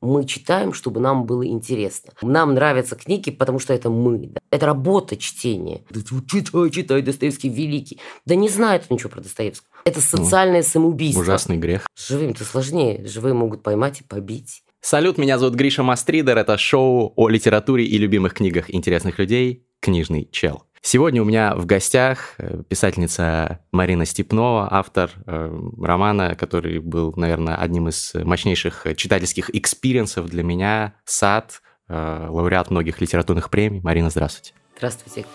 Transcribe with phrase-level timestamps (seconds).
[0.00, 2.12] Мы читаем, чтобы нам было интересно.
[2.22, 4.28] Нам нравятся книги, потому что это мы.
[4.28, 4.40] Да?
[4.50, 5.82] Это работа чтения.
[6.30, 7.98] Читай, читай, Достоевский великий.
[8.24, 9.68] Да не знает он ничего про Достоевского.
[9.84, 11.20] Это ну, социальное ну, самоубийство.
[11.22, 11.86] Ужасный грех.
[11.96, 13.06] Живым-то сложнее.
[13.06, 14.62] Живые могут поймать и побить.
[14.80, 16.38] Салют, меня зовут Гриша Мастридер.
[16.38, 20.64] Это шоу о литературе и любимых книгах интересных людей «Книжный чел».
[20.82, 27.56] Сегодня у меня в гостях э, писательница Марина Степнова, автор э, романа, который был, наверное,
[27.56, 33.80] одним из мощнейших читательских экспириенсов для меня, «Сад», э, лауреат многих литературных премий.
[33.80, 34.52] Марина, здравствуйте.
[34.76, 35.26] Здравствуйте.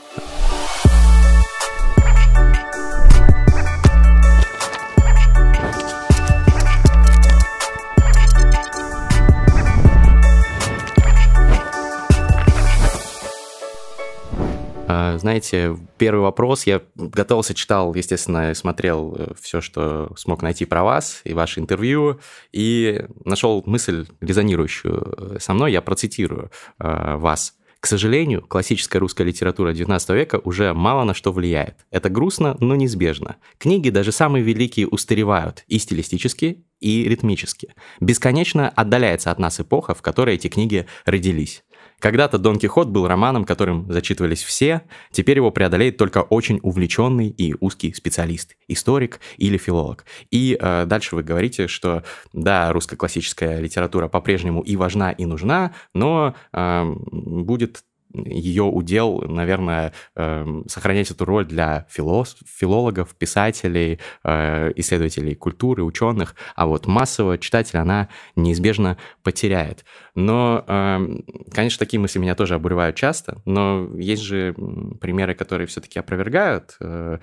[15.17, 16.65] Знаете, первый вопрос.
[16.65, 22.19] Я готовился, читал, естественно, смотрел э, все, что смог найти про вас и ваше интервью,
[22.51, 25.71] и нашел мысль, резонирующую э, со мной.
[25.71, 27.55] Я процитирую э, вас.
[27.83, 31.85] К сожалению, классическая русская литература XIX века уже мало на что влияет.
[31.91, 33.35] Это грустно, но неизбежно.
[33.57, 37.75] Книги, даже самые великие, устаревают и стилистически, и ритмически.
[37.99, 41.65] Бесконечно отдаляется от нас эпоха, в которой эти книги родились.
[42.03, 47.55] Когда-то Дон Кихот был романом, которым зачитывались все, теперь его преодолеет только очень увлеченный и
[47.61, 50.03] узкий специалист, историк или филолог.
[50.29, 55.75] И э, дальше вы говорите, что да, русская классическая литература по-прежнему и важна, и нужна,
[55.93, 64.71] но э, будет ее удел, наверное, эм, сохранять эту роль для филос, филологов, писателей, э,
[64.75, 69.85] исследователей культуры, ученых, а вот массового читателя она неизбежно потеряет.
[70.15, 74.53] Но, эм, конечно, такие мысли меня тоже обуревают часто, но есть же
[75.01, 77.17] примеры, которые все-таки опровергают э,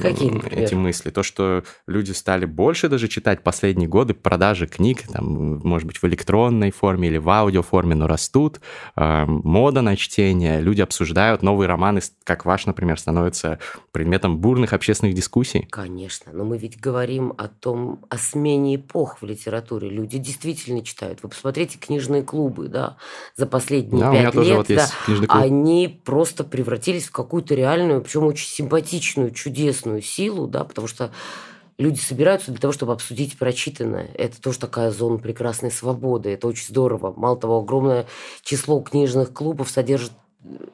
[0.00, 1.10] Какие, эти мысли.
[1.10, 6.04] То, что люди стали больше даже читать последние годы, продажи книг, там, может быть, в
[6.04, 8.60] электронной форме или в аудиоформе, но растут,
[8.96, 13.58] эм, мода на чтения, люди обсуждают новые романы, как ваш, например, становится
[13.92, 15.66] предметом бурных общественных дискуссий.
[15.70, 19.88] Конечно, но мы ведь говорим о том, о смене эпох в литературе.
[19.88, 21.22] Люди действительно читают.
[21.22, 22.96] Вы посмотрите книжные клубы, да,
[23.34, 24.88] за последние да, пять лет, вот да,
[25.28, 31.10] они просто превратились в какую-то реальную, причем очень симпатичную, чудесную силу, да, потому что
[31.78, 34.10] люди собираются для того, чтобы обсудить прочитанное.
[34.14, 36.30] Это тоже такая зона прекрасной свободы.
[36.30, 37.12] Это очень здорово.
[37.16, 38.06] Мало того, огромное
[38.42, 40.12] число книжных клубов содержит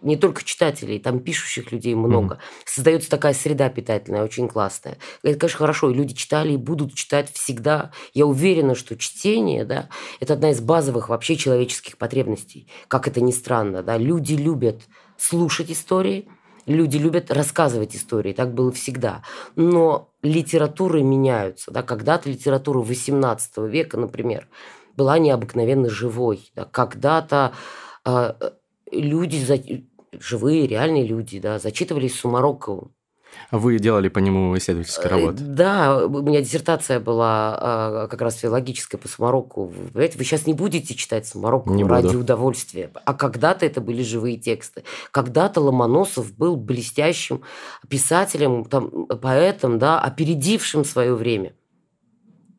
[0.03, 2.35] не только читателей, там пишущих людей много.
[2.35, 2.67] Mm-hmm.
[2.67, 4.99] Создается такая среда питательная, очень классная.
[5.23, 7.91] Это, конечно, хорошо, и люди читали и будут читать всегда.
[8.13, 9.89] Я уверена, что чтение, да,
[10.21, 12.69] это одна из базовых вообще человеческих потребностей.
[12.89, 14.83] Как это ни странно, да, люди любят
[15.17, 16.29] слушать истории,
[16.67, 19.23] Люди любят рассказывать истории, так было всегда.
[19.57, 21.71] Но литературы меняются.
[21.71, 21.83] Да?
[21.83, 24.49] Когда-то литература XVIII века, например,
[24.97, 26.51] была необыкновенно живой.
[26.55, 26.65] Да?
[26.65, 27.53] Когда-то
[28.05, 28.33] э,
[28.91, 29.59] люди, за...
[30.19, 32.95] живые, реальные люди, да, зачитывались Сумароковым.
[33.51, 35.39] Вы делали по нему исследовательскую э, работу?
[35.41, 39.67] Да, у меня диссертация была а, как раз филологическая по Самароку.
[39.67, 42.21] Вы, вы сейчас не будете читать Самароку не ради буду.
[42.21, 42.91] удовольствия.
[43.05, 44.85] А когда-то это были живые тексты.
[45.11, 47.43] Когда-то Ломоносов был блестящим
[47.89, 51.53] писателем, там, поэтом, да, опередившим свое время.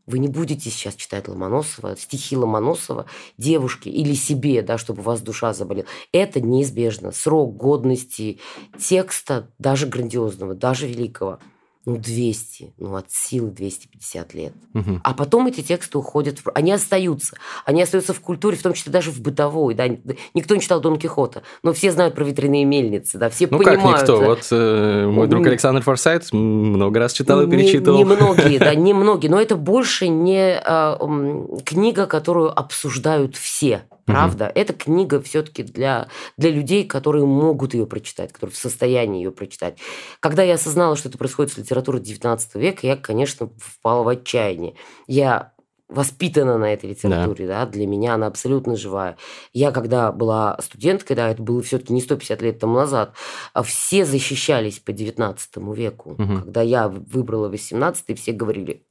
[0.06, 3.06] Вы не будете сейчас читать Ломоносова, стихи Ломоносова
[3.38, 5.88] девушке или себе, да, чтобы у вас душа заболела.
[6.12, 7.12] Это неизбежно.
[7.12, 8.40] Срок годности
[8.78, 11.40] текста, даже грандиозного, даже великого–
[11.86, 14.54] ну, 200, ну, от силы 250 лет.
[14.74, 15.02] Угу.
[15.04, 16.52] А потом эти тексты уходят, в...
[16.56, 17.36] они остаются.
[17.66, 19.76] Они остаются в культуре, в том числе даже в бытовой.
[19.76, 19.88] Да?
[20.34, 23.84] Никто не читал Дон Кихота, но все знают про ветряные мельницы, да, все ну, понимают.
[23.84, 24.22] Ну, как никто.
[24.22, 28.00] Вот э, мой друг Александр Форсайт много раз читал и перечитывал.
[28.00, 29.30] Немногие, да, немногие.
[29.30, 33.84] Но это больше не э, книга, которую обсуждают все.
[34.06, 34.54] Правда, угу.
[34.56, 39.78] эта книга все-таки для, для людей, которые могут ее прочитать, которые в состоянии ее прочитать.
[40.20, 44.76] Когда я осознала, что это происходит с литературой XIX века, я, конечно, впала в отчаяние.
[45.08, 45.54] Я
[45.94, 47.66] воспитана на этой литературе, да.
[47.66, 49.18] да, для меня она абсолютно живая.
[49.54, 53.14] Я когда была студенткой, да, это было все-таки не 150 лет тому назад,
[53.54, 56.12] а все защищались по 19 веку.
[56.12, 56.42] Угу.
[56.42, 58.86] Когда я выбрала 18 все говорили,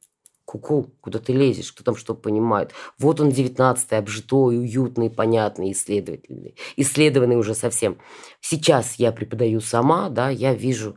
[0.44, 2.72] Ку-ку, куда ты лезешь, кто там что понимает.
[2.98, 6.56] Вот он, 19-й, обжитой, уютный, понятный, исследовательный.
[6.76, 7.98] Исследованный уже совсем.
[8.40, 10.96] Сейчас я преподаю сама, да, я вижу,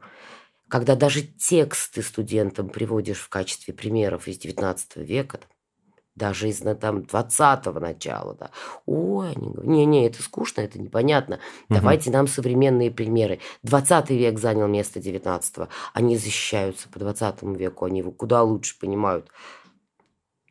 [0.67, 5.39] когда даже тексты студентам приводишь в качестве примеров из 19 века,
[6.15, 8.51] даже из там 20-го начала, да.
[8.85, 11.39] Ой, они говорят, не-не, это скучно, это непонятно.
[11.69, 11.79] Угу.
[11.79, 13.39] Давайте нам современные примеры.
[13.63, 15.67] 20 век занял место 19-го.
[15.93, 19.29] Они защищаются по 20 веку, они его куда лучше понимают.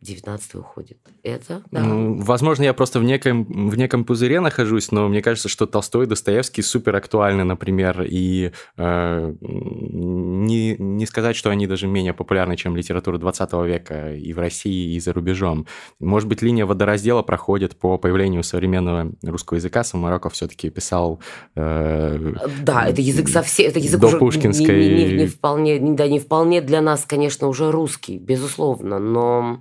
[0.04, 0.98] 19 уходит.
[1.22, 1.80] Это, да.
[1.80, 6.04] Ну, возможно, я просто в неком, в неком пузыре нахожусь, но мне кажется, что Толстой
[6.04, 12.56] и Достоевский супер актуальны, например, и э, не, не сказать, что они даже менее популярны,
[12.56, 15.66] чем литература 20 века и в России, и за рубежом.
[15.98, 19.84] Может быть, линия водораздела проходит по появлению современного русского языка.
[19.84, 21.20] Самароков все-таки писал...
[21.56, 23.70] Э, да, это язык совсем...
[23.70, 24.88] Это язык до уже пушкинской...
[24.88, 29.60] не, не, не, вполне, да, не вполне для нас, конечно, уже русский, безусловно, но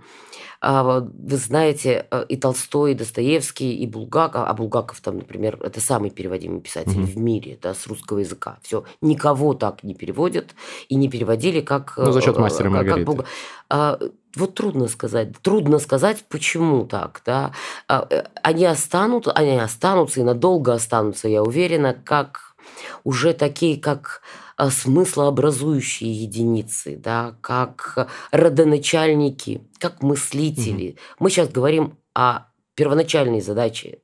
[0.62, 6.10] вы знаете, э, и Толстой, и Достоевский, и Булгаков, а Булгаков там, например, это самый
[6.10, 7.08] переводимый писатель угу.
[7.08, 8.58] в мире, да, с русского языка.
[8.62, 10.56] Все, никого так не переводят
[10.90, 11.94] и не переводили, как...
[11.98, 13.00] Ну, за счет э, мастера как, Маргариты.
[13.00, 13.30] Как Булгаков.
[13.70, 14.00] А,
[14.36, 15.38] вот трудно сказать.
[15.42, 17.22] Трудно сказать, почему так.
[17.26, 17.54] Да?
[17.88, 22.56] А, э, они, останут, они останутся и надолго останутся, я уверена, как
[23.04, 30.92] уже такие, как а, смыслообразующие единицы, да, как родоначальники, как мыслители.
[30.92, 30.98] Угу.
[31.20, 34.00] Мы сейчас говорим о первоначальной задаче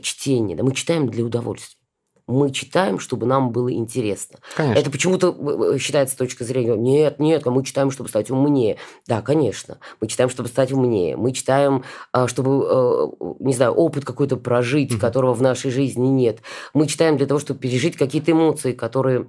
[0.00, 0.56] чтения.
[0.56, 1.85] Да, мы читаем для удовольствия
[2.26, 4.38] мы читаем, чтобы нам было интересно.
[4.56, 4.80] Конечно.
[4.80, 8.78] Это почему-то э, э, считается с точки зрения, нет, нет, мы читаем, чтобы стать умнее.
[9.06, 11.16] Да, конечно, мы читаем, чтобы стать умнее.
[11.16, 15.00] Мы читаем, а, чтобы, э, не знаю, опыт какой-то прожить, угу.
[15.00, 16.40] которого в нашей жизни нет.
[16.74, 19.26] Мы читаем для того, чтобы пережить какие-то эмоции, которые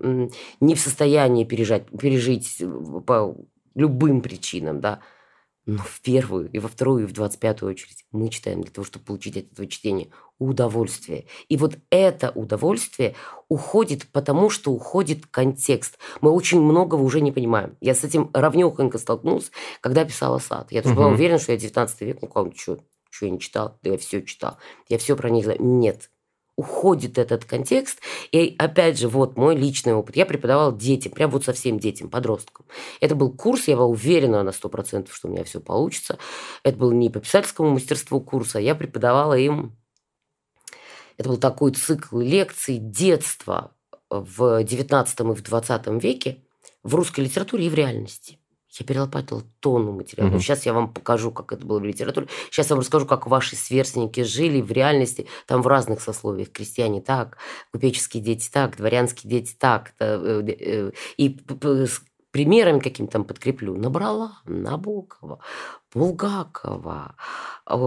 [0.59, 2.61] не в состоянии пережать, пережить
[3.05, 3.35] по
[3.75, 4.99] любым причинам, да.
[5.67, 8.85] Но в первую, и во вторую, и в двадцать пятую очередь мы читаем для того,
[8.85, 10.07] чтобы получить от этого чтения
[10.39, 11.25] удовольствие.
[11.49, 13.15] И вот это удовольствие
[13.49, 15.99] уходит, потому что уходит контекст.
[16.21, 17.75] Мы очень многого уже не понимаем.
[17.81, 20.71] Я с этим равнёхонько столкнулся, когда писала «Сад».
[20.71, 21.03] Я тоже угу.
[21.03, 22.79] была уверена, что я 19 век, ну как, что,
[23.09, 23.77] что я не читал?
[23.83, 24.57] Да я все читал.
[24.87, 25.61] Я все про них знаю.
[25.61, 26.09] Нет
[26.57, 28.01] уходит этот контекст.
[28.31, 30.17] И опять же, вот мой личный опыт.
[30.17, 32.65] Я преподавал детям, прям вот совсем детям, подросткам.
[32.99, 36.17] Это был курс, я была уверена на 100%, что у меня все получится.
[36.63, 39.77] Это был не по писательскому мастерству курса, я преподавала им...
[41.17, 43.71] Это был такой цикл лекций детства
[44.09, 46.43] в 19 и в 20 веке
[46.83, 48.39] в русской литературе и в реальности.
[48.79, 50.29] Я перелопатила тонну материала.
[50.29, 50.39] Угу.
[50.39, 52.27] Сейчас я вам покажу, как это было в литературе.
[52.49, 56.51] Сейчас я вам расскажу, как ваши сверстники жили в реальности, там в разных сословиях.
[56.51, 57.37] Крестьяне так,
[57.71, 59.93] купеческие дети так, дворянские дети так.
[59.99, 61.39] Э, э, и
[62.31, 63.75] примерами каким-то там подкреплю.
[63.75, 65.39] Набрала Набокова,
[65.93, 67.15] Булгакова,
[67.65, 67.77] а,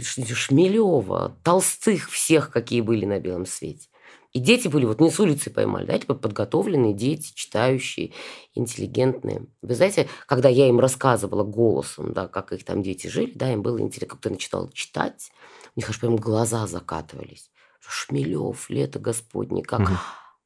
[0.00, 3.88] Шмелева, Толстых всех, какие были на белом свете.
[4.32, 8.12] И дети были, вот не с улицы поймали, да, типа подготовленные дети, читающие,
[8.54, 9.46] интеллигентные.
[9.62, 13.62] Вы знаете, когда я им рассказывала голосом, да, как их там дети жили, да, им
[13.62, 15.30] было интересно, как-то начитал читать,
[15.74, 17.50] у них аж прям глаза закатывались.
[17.80, 19.80] Шмелев, лето Господне, как...
[19.80, 19.96] Угу.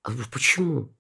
[0.05, 0.95] А почему?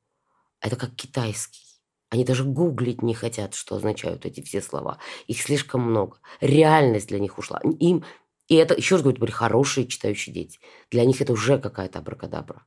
[0.60, 1.62] Это как китайский.
[2.10, 4.98] Они даже гуглить не хотят, что означают эти все слова.
[5.28, 6.18] Их слишком много.
[6.40, 7.60] Реальность для них ушла.
[7.78, 8.04] Им
[8.48, 10.58] и это, еще раз говорю, были хорошие читающие дети.
[10.90, 12.66] Для них это уже какая-то абракадабра.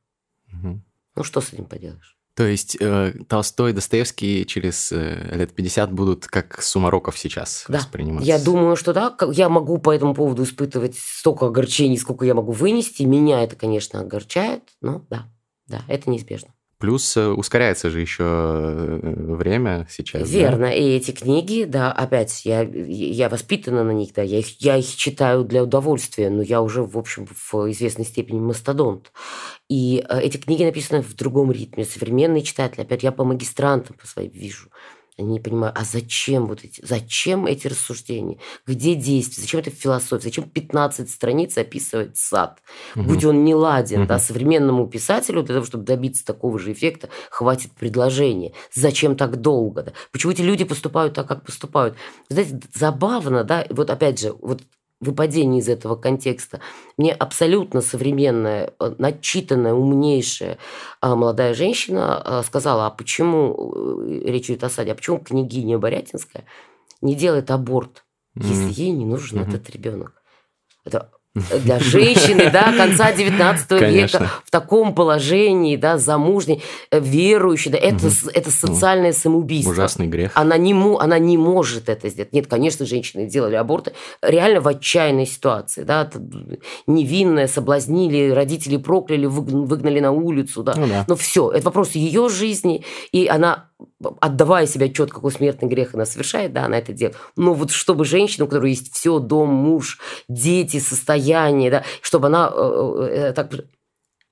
[0.62, 0.80] Угу.
[1.16, 2.16] Ну, что с этим поделаешь?
[2.36, 7.78] То есть э, Толстой и Достоевский через э, лет 50 будут как Сумароков сейчас да.
[7.78, 8.28] восприниматься?
[8.28, 9.16] Я думаю, что да.
[9.32, 13.04] Я могу по этому поводу испытывать столько огорчений, сколько я могу вынести.
[13.04, 15.30] Меня это, конечно, огорчает, но да,
[15.66, 16.52] да, это неизбежно.
[16.78, 20.28] Плюс э, ускоряется же еще э, время сейчас.
[20.28, 20.66] Верно.
[20.66, 20.72] Да?
[20.74, 24.94] И эти книги, да, опять, я, я воспитана на них, да, я их, я их
[24.94, 29.10] читаю для удовольствия, но я уже, в общем, в известной степени мастодонт.
[29.70, 31.86] И э, эти книги написаны в другом ритме.
[31.86, 34.68] Современный читатель, опять я по магистрантам по своим вижу.
[35.18, 38.38] Они не понимают, а зачем вот эти, зачем эти рассуждения?
[38.66, 39.42] Где действие?
[39.42, 40.24] Зачем это философия?
[40.24, 42.60] Зачем 15 страниц описывать сад?
[42.94, 43.04] Угу.
[43.04, 44.08] Будь он не ладен, угу.
[44.08, 48.52] да, современному писателю для того, чтобы добиться такого же эффекта, хватит предложения.
[48.74, 49.84] Зачем так долго?
[49.84, 49.92] Да?
[50.12, 51.96] Почему эти люди поступают так, как поступают?
[52.28, 54.62] Знаете, забавно, да, вот опять же, вот
[55.00, 56.60] выпадение из этого контекста.
[56.96, 60.58] Мне абсолютно современная, э, начитанная, умнейшая
[61.00, 65.78] а, молодая женщина а, сказала, а почему, э, речь идет о саде, а почему княгиня
[65.78, 66.44] Борятинская
[67.02, 68.04] не делает аборт,
[68.36, 68.46] mm-hmm.
[68.46, 69.48] если ей не нужен mm-hmm.
[69.48, 70.22] этот ребенок?
[70.84, 71.10] Это
[71.62, 78.06] для женщины, да, конца 19 века в таком положении, да, замужней, э, верующей, да, это,
[78.06, 78.30] угу.
[78.32, 79.72] это социальное самоубийство.
[79.72, 80.32] Ужасный грех.
[80.34, 82.32] Она не, она не может это сделать.
[82.32, 86.10] Нет, конечно, женщины делали аборты реально в отчаянной ситуации, да,
[86.86, 90.74] невинная, соблазнили, родители прокляли, выгнали на улицу, да.
[90.76, 91.04] Ну, да.
[91.08, 93.68] Но все, это вопрос ее жизни, и она
[94.20, 97.16] отдавая себе отчет, какой смертный грех она совершает, да, она это делает.
[97.36, 102.50] Но вот чтобы женщина, у которой есть все, дом, муж, дети, состояние, да, чтобы она
[102.54, 103.52] э, э, так...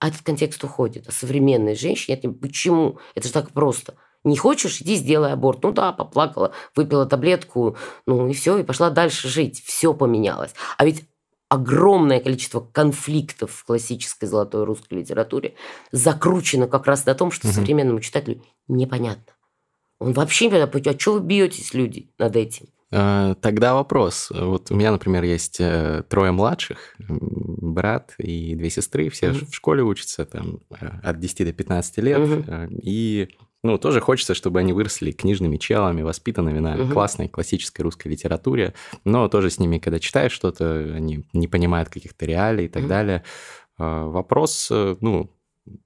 [0.00, 1.08] А этот контекст уходит.
[1.08, 2.98] А современной женщине, это почему?
[3.14, 3.94] Это же так просто.
[4.24, 5.62] Не хочешь, иди сделай аборт.
[5.62, 9.62] Ну да, поплакала, выпила таблетку, ну и все, и пошла дальше жить.
[9.64, 10.54] Все поменялось.
[10.76, 11.04] А ведь
[11.48, 15.54] огромное количество конфликтов в классической золотой русской литературе
[15.92, 17.54] закручено как раз на том, что угу.
[17.54, 19.33] современному читателю непонятно.
[20.04, 22.66] Он вообще не понимает, а что вы бьетесь, люди, над этим?
[22.92, 24.30] А, тогда вопрос.
[24.30, 29.54] Вот у меня, например, есть э, трое младших, брат и две сестры, все mm в
[29.54, 33.28] школе учатся там э, от 10 до 15 лет, mm и
[33.62, 36.92] ну, тоже хочется, чтобы они выросли книжными челами, воспитанными на угу.
[36.92, 38.74] классной классической русской литературе,
[39.06, 42.90] но тоже с ними, когда читаешь что-то, они не понимают каких-то реалий и так угу.
[42.90, 43.24] далее.
[43.78, 45.33] Вопрос, ну,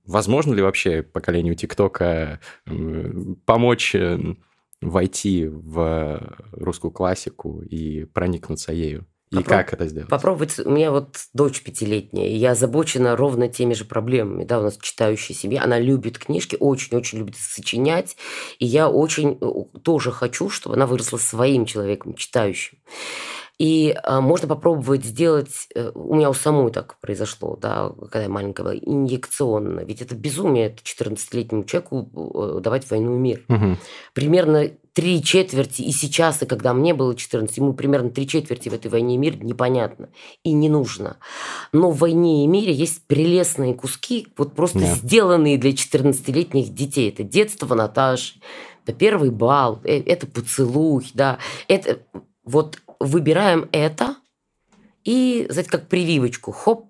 [0.04, 2.40] возможно ли вообще поколению ТикТока
[3.44, 4.18] помочь э,
[4.80, 9.06] войти в русскую классику и проникнуться ею?
[9.30, 9.49] И Попроб...
[9.49, 10.08] как это сделать?
[10.08, 10.58] Попробовать.
[10.58, 14.44] У меня вот дочь пятилетняя, и я озабочена ровно теми же проблемами.
[14.44, 18.16] Да, у нас читающая семья, она любит книжки, очень-очень любит сочинять,
[18.58, 22.78] и я очень э, тоже хочу, чтобы она выросла своим человеком, читающим.
[23.59, 28.29] И а, можно попробовать сделать, э, у меня у самой так произошло, да, когда я
[28.29, 29.81] маленькая была, инъекционно.
[29.81, 33.45] Ведь это безумие, это 14-летнему человеку э, давать войну и мир.
[33.49, 33.77] Угу.
[34.15, 38.75] Примерно три четверти, и сейчас, и когда мне было 14, ему примерно три четверти в
[38.75, 40.09] этой войне и мир непонятно
[40.45, 41.19] и не нужно.
[41.73, 44.95] Но в войне и мире есть прелестные куски, вот просто да.
[44.95, 47.11] сделанные для 14-летних детей.
[47.11, 48.41] Это детство Наташи,
[48.85, 51.99] это первый бал, э, это поцелуй, да, это
[52.45, 54.17] вот выбираем это
[55.05, 56.87] и, знаете, как прививочку, хоп,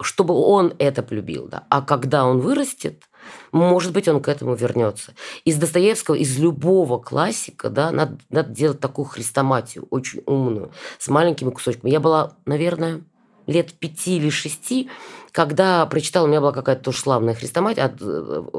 [0.00, 1.64] чтобы он это полюбил, да.
[1.70, 3.04] А когда он вырастет,
[3.52, 5.14] может быть, он к этому вернется.
[5.44, 11.50] Из Достоевского, из любого классика, да, надо, надо делать такую хрестоматию, очень умную, с маленькими
[11.50, 11.90] кусочками.
[11.90, 13.02] Я была, наверное,
[13.46, 14.88] лет пяти или шести,
[15.32, 17.92] когда прочитала, у меня была какая-то тоже славная хрестоматия,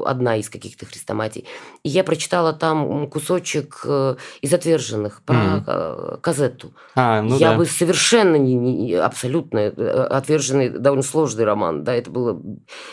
[0.04, 1.46] одна из каких-то хрестоматий,
[1.82, 6.20] и я прочитала там кусочек э, из «Отверженных» про mm.
[6.20, 6.74] Казетту.
[6.94, 7.58] А, ну я да.
[7.58, 12.40] бы совершенно не, не абсолютно э, «Отверженный» довольно сложный роман, да, это было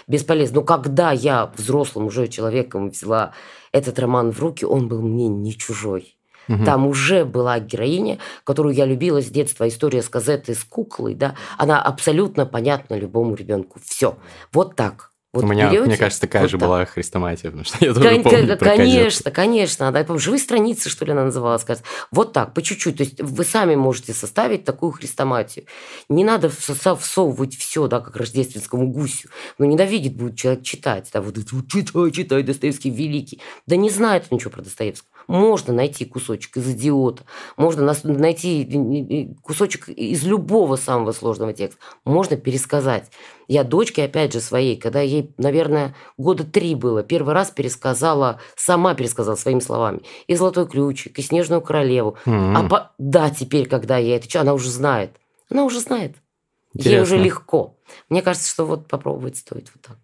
[0.08, 0.56] бесполезно.
[0.56, 3.34] Но когда я взрослым уже человеком взяла
[3.72, 6.17] этот роман в руки, он был мне не чужой.
[6.48, 6.66] Угу.
[6.66, 9.68] Там уже была героиня, которую я любила с детства.
[9.68, 13.80] История с газеты с куклой, да, она абсолютно понятна любому ребенку.
[13.84, 14.18] Все.
[14.52, 15.12] Вот так.
[15.34, 16.68] Вот У меня, берете, мне кажется, такая вот же так.
[16.68, 19.92] была хрестоматия, потому что я тоже Кон- помню про Конечно, конечно.
[19.92, 21.66] Да, помню, живые страницы, что ли, она называлась.
[22.12, 22.98] Вот так, по чуть-чуть.
[22.98, 25.66] То есть вы сами можете составить такую хрестоматию.
[26.08, 29.30] Не надо всовывать все, да, как рождественскому гусю.
[29.60, 31.10] Но ненавидит будет человек читать.
[31.14, 33.42] Да, вот читай, читай, Достоевский великий.
[33.68, 35.12] Да не знает он ничего про Достоевского.
[35.28, 37.24] Можно найти кусочек из «Идиота»,
[37.58, 43.12] можно найти кусочек из любого самого сложного текста, можно пересказать.
[43.50, 48.94] Я дочке, опять же, своей, когда ей, наверное, года три было, первый раз пересказала, сама
[48.96, 50.02] пересказала своими словами.
[50.28, 52.18] И «Золотой ключик», и «Снежную королеву».
[52.26, 52.54] Mm-hmm.
[52.56, 52.92] А по...
[52.98, 54.40] да, теперь, когда я это...
[54.40, 55.12] Она уже знает.
[55.50, 56.16] Она уже знает.
[56.74, 56.96] Интересно.
[56.96, 57.78] Ей уже легко.
[58.10, 59.98] Мне кажется, что вот попробовать стоит вот так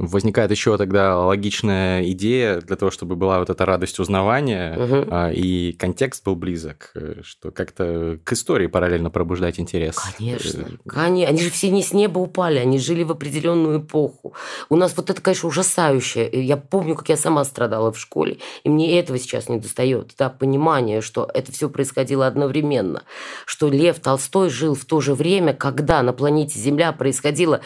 [0.00, 5.30] возникает еще тогда логичная идея для того, чтобы была вот эта радость узнавания, угу.
[5.32, 9.96] и контекст был близок, э, что как-то к истории параллельно пробуждать интерес.
[10.16, 11.30] Конечно, э, конечно.
[11.30, 14.34] Они же все не с неба упали, они жили в определенную эпоху.
[14.70, 16.28] У нас вот это, конечно, ужасающее.
[16.32, 20.30] Я помню, как я сама страдала в школе, и мне этого сейчас не достает, да,
[20.30, 23.02] понимание, что это все происходило одновременно,
[23.44, 27.60] что Лев Толстой жил в то же время, когда на планете Земля происходило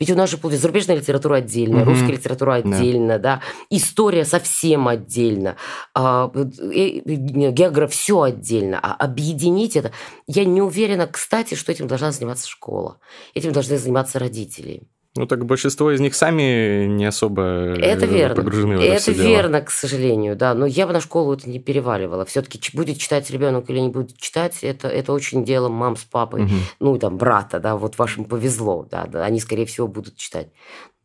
[0.00, 1.90] ведь у нас же зарубежная литература отдельно, угу.
[1.90, 3.36] русская литература отдельно, да.
[3.36, 5.56] да, история совсем отдельно,
[5.94, 9.92] а, географ все отдельно, а объединить это,
[10.26, 12.98] я не уверена, кстати, что этим должна заниматься школа,
[13.34, 14.82] этим должны заниматься родители.
[15.16, 18.36] Ну так большинство из них сами не особо это верно.
[18.36, 19.64] погружены в это Это верно, дело.
[19.64, 20.54] к сожалению, да.
[20.54, 22.24] Но я бы на школу это не переваливала.
[22.24, 26.44] Все-таки будет читать ребенок или не будет читать, это, это очень дело мам с папой,
[26.44, 26.54] угу.
[26.78, 30.48] ну там брата, да, вот вашим повезло, да, да, они скорее всего будут читать.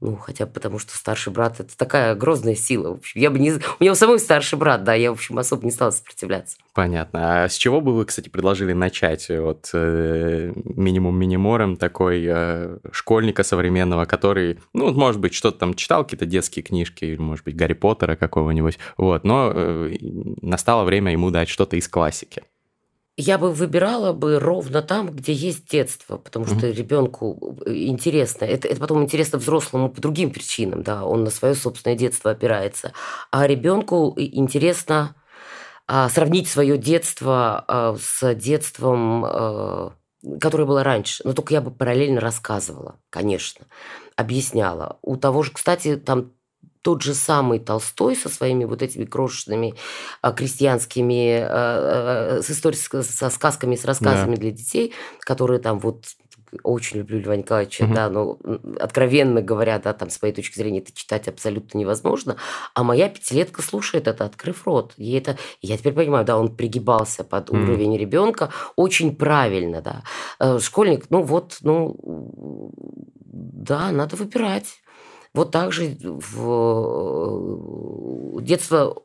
[0.02, 2.90] Ну, хотя бы потому, что старший брат– это такая грозная сила.
[2.90, 3.54] В общем, я бы не...
[3.54, 6.58] У меня у самой старший брат, да, я, в общем, особо не стала сопротивляться.
[6.74, 7.44] Понятно.
[7.44, 9.28] А с чего бы вы, кстати, предложили начать?
[9.30, 16.04] Вот э, минимум минимором такой э, школьника современного, который, ну, может быть, что-то там читал,
[16.04, 19.96] какие-то детские книжки, или, может быть, Гарри Поттера какого-нибудь, вот, но э,
[20.42, 22.44] настало время ему дать что-то из классики
[23.17, 26.74] я бы выбирала бы ровно там, где есть детство, потому что mm-hmm.
[26.74, 28.45] ребенку э, интересно.
[28.45, 32.91] Это, это потом интересно взрослому по другим причинам, да, он на свое собственное детство опирается.
[33.31, 35.15] А ребенку интересно
[35.88, 39.93] а, сравнить свое детство а, с детством, а,
[40.41, 41.22] которое было раньше.
[41.25, 43.65] Но только я бы параллельно рассказывала, конечно,
[44.15, 44.98] объясняла.
[45.01, 46.31] У того же, кстати, там
[46.86, 49.74] тот же самый Толстой со своими вот этими крошечными
[50.22, 51.48] а, крестьянскими, а,
[52.38, 54.42] а, с историческими, со сказками, с рассказами да.
[54.42, 56.06] для детей, которые там вот
[56.62, 57.94] очень люблю Льва Николаевича, угу.
[57.96, 58.38] да, но
[58.80, 62.36] откровенно говоря, да, там с моей точки зрения это читать абсолютно невозможно.
[62.75, 64.94] А моя пятилетка слушает это, открыв рот.
[64.96, 67.58] Ей это, я теперь понимаю, да, он пригибался под угу.
[67.58, 70.04] уровень ребенка очень правильно, да.
[70.39, 72.72] Э, школьник, ну вот, ну,
[73.25, 74.82] да, надо выбирать.
[75.36, 76.42] Вот так же в
[78.42, 79.04] детство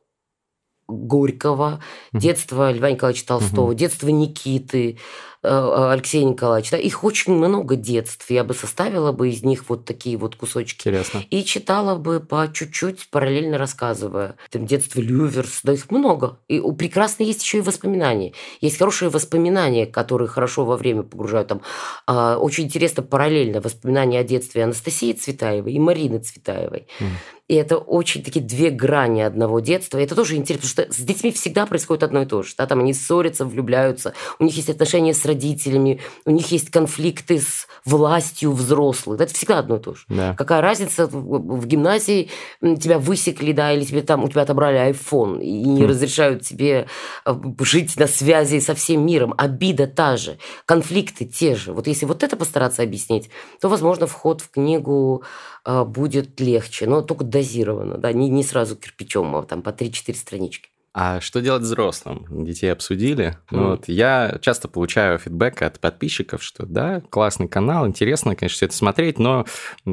[0.86, 1.80] Горького,
[2.12, 6.72] детство Льва Николаевича Толстого, детство Никиты, Э, э, Алексея Николаевича.
[6.72, 6.78] Да?
[6.78, 8.30] Их очень много детств.
[8.30, 10.88] Я бы составила бы из них вот такие вот кусочки.
[10.88, 11.22] Интересно.
[11.30, 14.36] И читала бы по чуть-чуть, параллельно рассказывая.
[14.50, 16.38] Там детство Люверс, да их много.
[16.48, 18.34] И у прекрасно есть еще и воспоминания.
[18.60, 21.48] Есть хорошие воспоминания, которые хорошо во время погружают.
[21.48, 21.62] Там
[22.06, 26.86] э, очень интересно параллельно воспоминания о детстве Анастасии Цветаевой и Марины Цветаевой.
[27.00, 27.06] Mm.
[27.50, 29.98] И это очень такие две грани одного детства.
[29.98, 32.54] И это тоже интересно, потому что с детьми всегда происходит одно и то же.
[32.56, 32.64] Да?
[32.64, 37.66] Там они ссорятся, влюбляются, у них есть отношения с родителями, у них есть конфликты с
[37.84, 39.20] властью взрослых.
[39.20, 40.04] Это всегда одно и то же.
[40.08, 40.36] Да.
[40.38, 42.30] Какая разница, в гимназии
[42.60, 45.88] тебя высекли, да, или тебе там, у тебя отобрали iPhone и не хм.
[45.88, 46.86] разрешают тебе
[47.26, 49.34] э, жить на связи со всем миром.
[49.36, 51.72] Обида та же, конфликты те же.
[51.72, 53.28] Вот если вот это постараться объяснить,
[53.60, 55.24] то, возможно, вход в книгу
[55.64, 60.69] будет легче, но только дозированно, да, не, не сразу кирпичом, а там по 3-4 странички.
[60.92, 62.26] А что делать взрослым?
[62.44, 63.38] Детей обсудили.
[63.50, 63.56] Mm.
[63.56, 68.66] Ну, вот я часто получаю фидбэк от подписчиков, что да, классный канал, интересно, конечно, все
[68.66, 69.46] это смотреть, но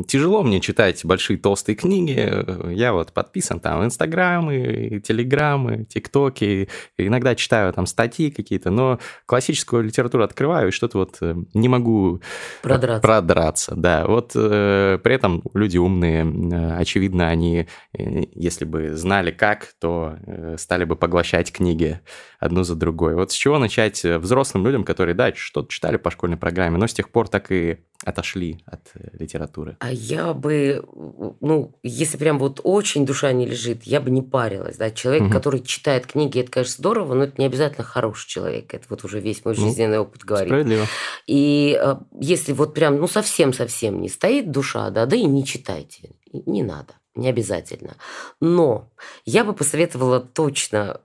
[0.07, 2.73] тяжело мне читать большие толстые книги.
[2.73, 9.83] Я вот подписан там в Инстаграмы, Телеграмы, ТикТоки, иногда читаю там статьи какие-то, но классическую
[9.83, 12.21] литературу открываю и что-то вот э, не могу
[12.61, 13.01] продраться.
[13.01, 19.31] продраться да, вот э, при этом люди умные, э, очевидно, они, э, если бы знали
[19.31, 20.17] как, то
[20.57, 21.99] стали бы поглощать книги
[22.39, 23.15] одну за другой.
[23.15, 26.87] Вот с чего начать э, взрослым людям, которые, да, что-то читали по школьной программе, но
[26.87, 29.77] с тех пор так и отошли от э, литературы?
[29.79, 30.83] А я бы,
[31.41, 34.91] ну, если прям вот очень душа не лежит, я бы не парилась, да.
[34.91, 35.31] Человек, угу.
[35.31, 38.73] который читает книги, это, конечно, здорово, но это не обязательно хороший человек.
[38.73, 40.49] Это вот уже весь мой ну, жизненный ну, опыт говорит.
[40.49, 40.85] Справедливо.
[41.25, 46.11] И э, если вот прям, ну, совсем-совсем не стоит душа, да, да и не читайте,
[46.31, 47.95] не надо не обязательно.
[48.39, 48.89] Но
[49.25, 50.99] я бы посоветовала точно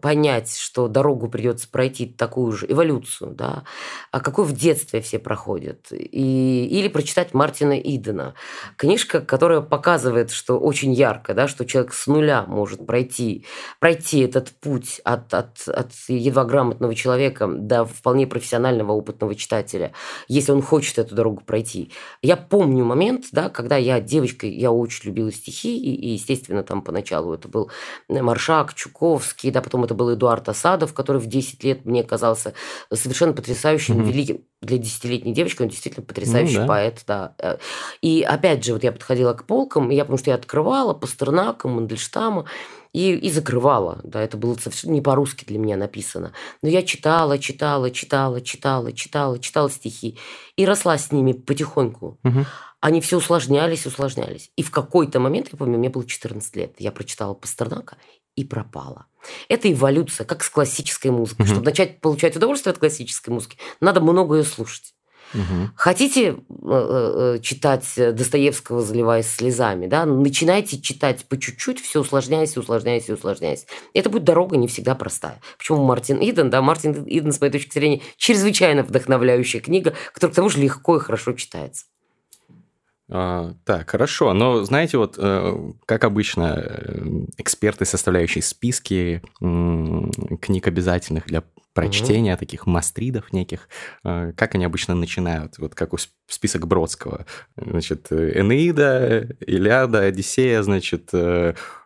[0.00, 3.64] понять, что дорогу придется пройти такую же эволюцию, да,
[4.10, 5.88] а какой в детстве все проходят.
[5.90, 8.34] И, или прочитать Мартина Идена.
[8.76, 13.44] Книжка, которая показывает, что очень ярко, да, что человек с нуля может пройти,
[13.78, 19.92] пройти этот путь от, от, от едва грамотного человека до вполне профессионального опытного читателя,
[20.28, 21.92] если он хочет эту дорогу пройти.
[22.22, 26.82] Я помню момент, да, когда я девочкой, я очень любила стихи, и, и естественно, там
[26.82, 27.70] поначалу это был
[28.08, 32.54] Маршак, Чуковский, да, потом это был Эдуард Осадов, который в 10 лет мне казался
[32.92, 34.06] совершенно потрясающим, mm-hmm.
[34.06, 36.66] великим для десятилетней девочки, он действительно потрясающий ну, да.
[36.66, 37.34] поэт, да.
[37.38, 37.58] Э,
[38.00, 42.46] и опять же, вот я подходила к полкам, я, потому что я открывала Пастернака, Мандельштама,
[42.96, 44.00] и, и закрывала.
[44.04, 46.32] Да, это было совершенно не по-русски для меня написано.
[46.62, 50.18] Но я читала, читала, читала, читала, читала, читала стихи.
[50.56, 52.18] И росла с ними потихоньку.
[52.24, 52.46] Угу.
[52.86, 54.52] Они все усложнялись, усложнялись.
[54.54, 57.96] И в какой-то момент, я помню, мне было 14 лет, я прочитала Пастернака
[58.36, 59.06] и пропала.
[59.48, 61.46] Это эволюция, как с классической музыкой.
[61.46, 61.52] Угу.
[61.52, 64.94] Чтобы начать получать удовольствие от классической музыки, надо много ее слушать.
[65.34, 65.70] Угу.
[65.74, 73.10] Хотите э, э, читать Достоевского, заливаясь слезами, да, начинайте читать по чуть-чуть, все усложняясь, усложняясь,
[73.10, 73.66] усложняясь.
[73.94, 75.40] Это будет дорога не всегда простая.
[75.58, 80.36] Почему Мартин Иден, да, Мартин Иден, с моей точки зрения, чрезвычайно вдохновляющая книга, которая к
[80.36, 81.86] тому же легко и хорошо читается.
[83.08, 84.32] А, так, хорошо.
[84.32, 87.02] Но знаете, вот э, как обычно, э,
[87.36, 92.40] эксперты, составляющие списки книг обязательных для прочтения, угу.
[92.40, 93.68] таких мастридов неких,
[94.02, 97.26] э, как они обычно начинают, вот как у список Бродского.
[97.56, 101.10] Значит, Энеида, Илиада, Одиссея, значит,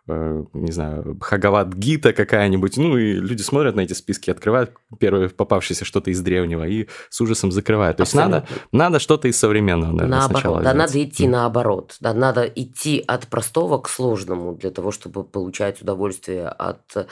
[0.07, 5.85] не знаю, Хагават Гита какая-нибудь, ну и люди смотрят на эти списки, открывают первое попавшееся
[5.85, 7.97] что-то из древнего и с ужасом закрывают.
[7.97, 12.13] То есть надо, надо что-то из современного, наверное, наоборот, сначала да, надо идти наоборот, да,
[12.13, 17.05] надо идти от простого к сложному для того, чтобы получать удовольствие от э,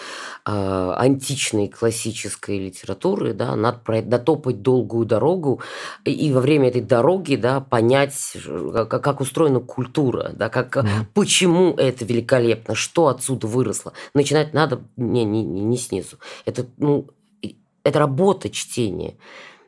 [0.45, 5.61] античной классической литературы, да, надо дотопать долгую дорогу
[6.05, 8.35] и во время этой дороги, да, понять,
[8.73, 10.89] как, как устроена культура, да, как, mm.
[11.13, 13.93] почему это великолепно, что отсюда выросло.
[14.13, 16.17] Начинать надо не, не, не снизу.
[16.45, 17.07] Это, ну,
[17.83, 19.15] это работа чтения.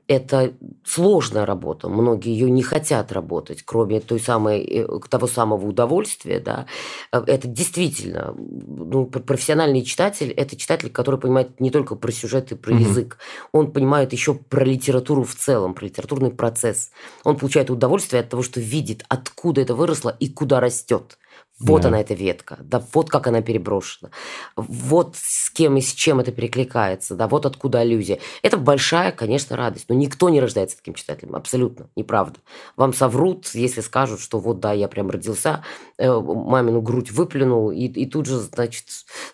[0.08, 6.42] Это сложная работа, многие ее не хотят работать, кроме той самой, э, того самого удовольствия,
[6.42, 6.66] да.
[7.14, 12.56] Э, это действительно, ну, профессиональный читатель– это читатель, который понимает не только про сюжет и
[12.56, 12.82] про угу.
[12.82, 13.20] язык,
[13.54, 16.92] он понимает еще про литературу в целом, про литературный процесс.
[17.24, 21.18] Он получает удовольствие от того, что видит, откуда это выросло и куда растет.
[21.62, 21.90] Вот да.
[21.90, 24.10] она, эта ветка, да, вот как она переброшена,
[24.56, 28.20] вот с кем и с чем это перекликается, да, вот откуда аллюзия.
[28.42, 32.40] Это большая, конечно, радость, но никто не рождается таким читателем, абсолютно, неправда.
[32.76, 35.64] Вам соврут, если скажут, что вот, да, я прям родился,
[35.98, 38.86] э, мамину грудь выплюнул и, и тут же, значит,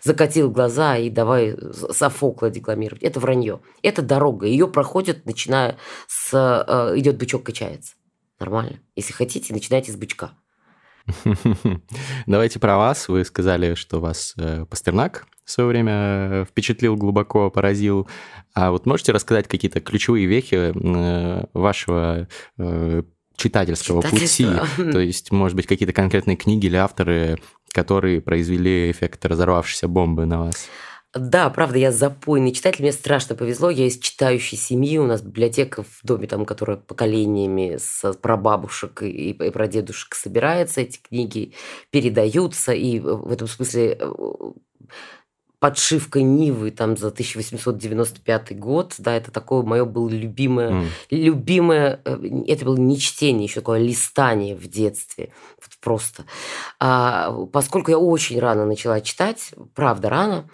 [0.02, 1.56] закатил глаза и давай
[1.92, 3.02] Софокла декламировать.
[3.02, 6.34] Это вранье, это дорога, ее проходит, начиная с...
[6.34, 7.94] Э, идет бычок качается.
[8.38, 8.80] Нормально.
[8.94, 10.32] Если хотите, начинайте с бычка.
[12.26, 13.08] Давайте про вас.
[13.08, 18.08] Вы сказали, что вас э, Пастернак в свое время э, впечатлил глубоко, поразил.
[18.54, 22.28] А вот можете рассказать какие-то ключевые вехи э, вашего
[23.36, 24.46] читательского пути?
[24.76, 27.38] То есть, может быть, какие-то конкретные книги или авторы,
[27.72, 30.68] которые произвели эффект разорвавшейся бомбы на вас?
[31.14, 35.82] Да, правда, я запойный читатель, мне страшно повезло, я из читающей семьи, у нас библиотека
[35.82, 41.54] в доме, там, которая поколениями с прабабушек и, и прадедушек собирается, эти книги
[41.90, 44.06] передаются, и в этом смысле э,
[45.60, 50.86] подшивка Нивы там за 1895 год, да, это такое мое было любимое, mm.
[51.10, 52.18] любимое, э,
[52.48, 56.24] это было не чтение, еще такое листание в детстве, вот просто.
[56.78, 60.50] А, поскольку я очень рано начала читать, правда, рано,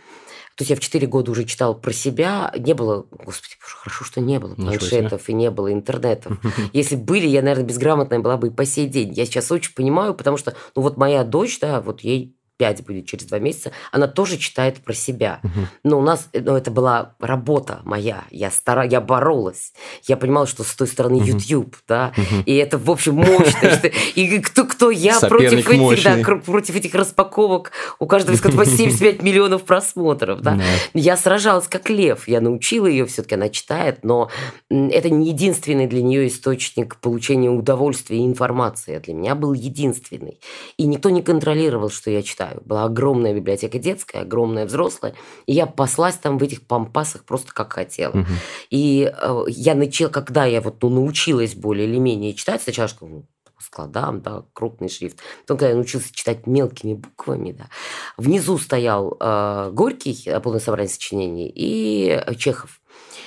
[0.57, 2.53] то есть я в 4 года уже читал про себя.
[2.57, 6.39] Не было, господи, боже, хорошо, что не было планшетов и не было интернетов.
[6.73, 9.13] Если были, я, наверное, безграмотная была бы и по сей день.
[9.13, 13.07] Я сейчас очень понимаю, потому что, ну вот моя дочь, да, вот ей 5 будет
[13.07, 15.41] через два месяца, она тоже читает про себя.
[15.43, 15.61] Угу.
[15.85, 19.73] Но у нас, ну, это была работа моя, я стара, я боролась,
[20.05, 21.25] я понимала, что с той стороны угу.
[21.25, 22.43] YouTube, да, угу.
[22.47, 23.81] и это, в общем, мощно.
[24.15, 29.23] И кто, кто я против этих, да, против этих распаковок, у каждого из которых 75
[29.23, 30.61] миллионов просмотров, да.
[30.93, 34.31] Я сражалась как лев, я научила ее, все-таки она читает, но
[34.71, 40.39] это не единственный для нее источник получения удовольствия и информации, а для меня был единственный.
[40.77, 42.63] И никто не контролировал, что я читаю читаю.
[42.65, 45.15] Была огромная библиотека детская, огромная взрослая,
[45.47, 48.13] и я паслась там в этих пампасах просто как хотела.
[48.13, 48.27] Угу.
[48.71, 53.07] И э, я начала, когда я вот ну, научилась более или менее читать, сначала что
[53.07, 53.25] ну,
[53.59, 55.19] складам, да, крупный шрифт.
[55.43, 57.69] Потом, когда я научился читать мелкими буквами, да,
[58.17, 62.81] внизу стоял э, Горький, полное собрание сочинений, и Чехов.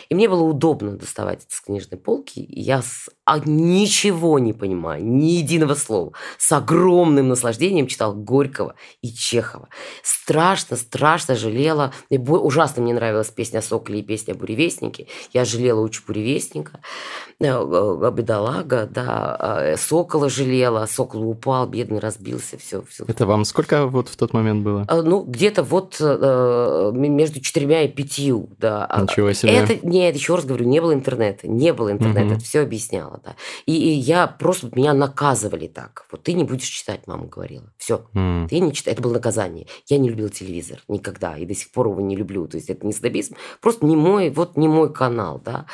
[0.10, 2.40] И мне было удобно доставать это с книжной полки.
[2.40, 3.10] И я с...
[3.26, 6.14] а ничего не понимаю, ни единого слова.
[6.38, 9.70] С огромным наслаждением читал Горького и Чехова.
[10.04, 11.94] Страшно, страшно жалела.
[12.10, 15.08] И ужасно мне нравилась песня «Соколе» и песня «Буревестники».
[15.34, 16.80] Я жалела очень «Буревестника».
[17.40, 19.38] Э, э, бедолага, да.
[19.62, 20.86] Э, Сокола жалела.
[20.88, 22.58] Сокол упал, бедный, разбился.
[22.58, 23.06] Все, все.
[23.08, 24.88] Это вам сколько вот в тот момент было?
[24.90, 28.90] Ну, где-то вот между четырьмя и пятью, да.
[29.02, 29.54] Ничего себе.
[29.54, 32.36] Это нет, еще раз говорю, не было интернета, не было интернета, угу.
[32.36, 33.36] это все объясняло, да.
[33.66, 36.06] И, и я просто меня наказывали так.
[36.12, 37.72] Вот ты не будешь читать, мама говорила.
[37.78, 38.48] Все, угу.
[38.50, 38.94] ты не читай.
[38.94, 39.68] Это было наказание.
[39.88, 42.48] Я не любила телевизор никогда, и до сих пор его не люблю.
[42.48, 45.66] То есть это не снобизм, просто не мой, вот не мой канал, да.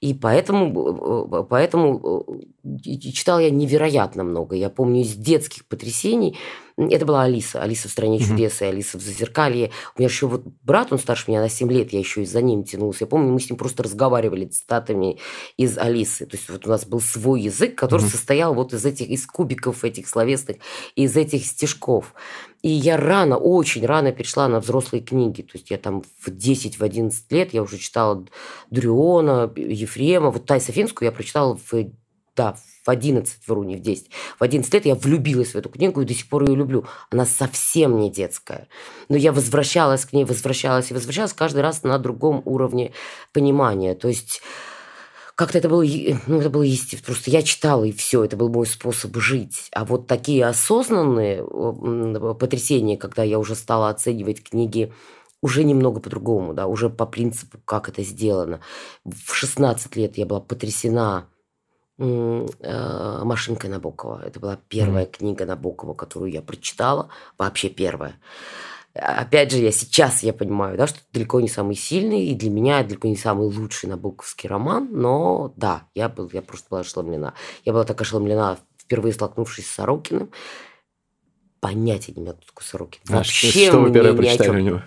[0.00, 4.56] И поэтому, э, поэтому э, читал я невероятно много.
[4.56, 6.38] Я помню из детских потрясений
[6.88, 7.62] это была Алиса.
[7.62, 9.70] Алиса в «Стране чудес» и Алиса в «Зазеркалье».
[9.96, 12.40] У меня еще вот брат, он старше меня на 7 лет, я еще и за
[12.40, 13.04] ним тянулся.
[13.04, 15.18] Я помню, мы с ним просто разговаривали цитатами
[15.56, 16.26] из Алисы.
[16.26, 19.84] То есть вот у нас был свой язык, который состоял вот из этих, из кубиков
[19.84, 20.56] этих словесных,
[20.94, 22.14] из этих стишков.
[22.62, 25.42] И я рано, очень рано перешла на взрослые книги.
[25.42, 28.24] То есть я там в 10-11 лет я уже читала
[28.70, 30.30] Дрюона, Ефрема.
[30.30, 31.74] Вот Тай Софинскую я прочитала в
[32.36, 34.10] да, в 11, вру, не в 10.
[34.38, 36.84] В 11 лет я влюбилась в эту книгу и до сих пор ее люблю.
[37.10, 38.68] Она совсем не детская.
[39.08, 42.92] Но я возвращалась к ней, возвращалась и возвращалась каждый раз на другом уровне
[43.32, 43.94] понимания.
[43.94, 44.42] То есть
[45.40, 45.82] как-то это было,
[46.26, 47.06] ну, это было естественно.
[47.06, 49.68] Просто я читала, и все, это был мой способ жить.
[49.72, 51.42] А вот такие осознанные
[52.34, 54.92] потрясения, когда я уже стала оценивать книги
[55.40, 58.60] уже немного по-другому, да, уже по принципу, как это сделано.
[59.04, 61.26] В 16 лет я была потрясена
[62.00, 64.22] Машинка Набокова.
[64.24, 65.10] Это была первая mm.
[65.10, 68.14] книга Набокова, которую я прочитала, вообще первая.
[68.94, 72.50] Опять же, я сейчас я понимаю, да, что это далеко не самый сильный, и для
[72.50, 77.34] меня далеко не самый лучший набоковский роман, но да, я, был, я просто была ошеломлена.
[77.64, 80.32] Я была так ошеломлена, впервые столкнувшись с Сорокиным.
[81.60, 83.00] Понятия не имела, кто такой Сорокин.
[83.10, 84.82] А Вообще что вы первое прочитали у него?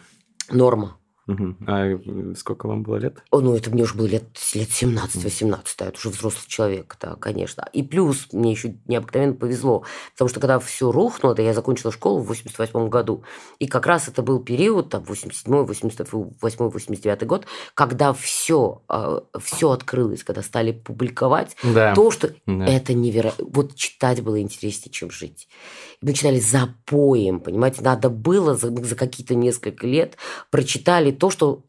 [0.49, 0.97] Норма.
[1.25, 1.55] Угу.
[1.67, 1.97] А
[2.35, 3.23] сколько вам было лет?
[3.31, 7.15] О, ну, это мне уже было лет, лет 17-18, да, это уже взрослый человек, да,
[7.15, 7.65] конечно.
[7.71, 12.27] И плюс мне еще необыкновенно повезло, потому что когда все рухнуло, я закончила школу в
[12.27, 13.23] 88 году,
[13.59, 19.71] и как раз это был период, там, 87 88 89 год, когда все, а, все
[19.71, 21.95] открылось, когда стали публиковать да.
[21.95, 22.65] то, что да.
[22.65, 23.45] это невероятно.
[23.49, 25.47] Вот читать было интереснее, чем жить.
[26.01, 30.17] Мы читали запоем, понимаете, надо было за, за какие-то несколько лет
[30.51, 31.63] прочитали то, что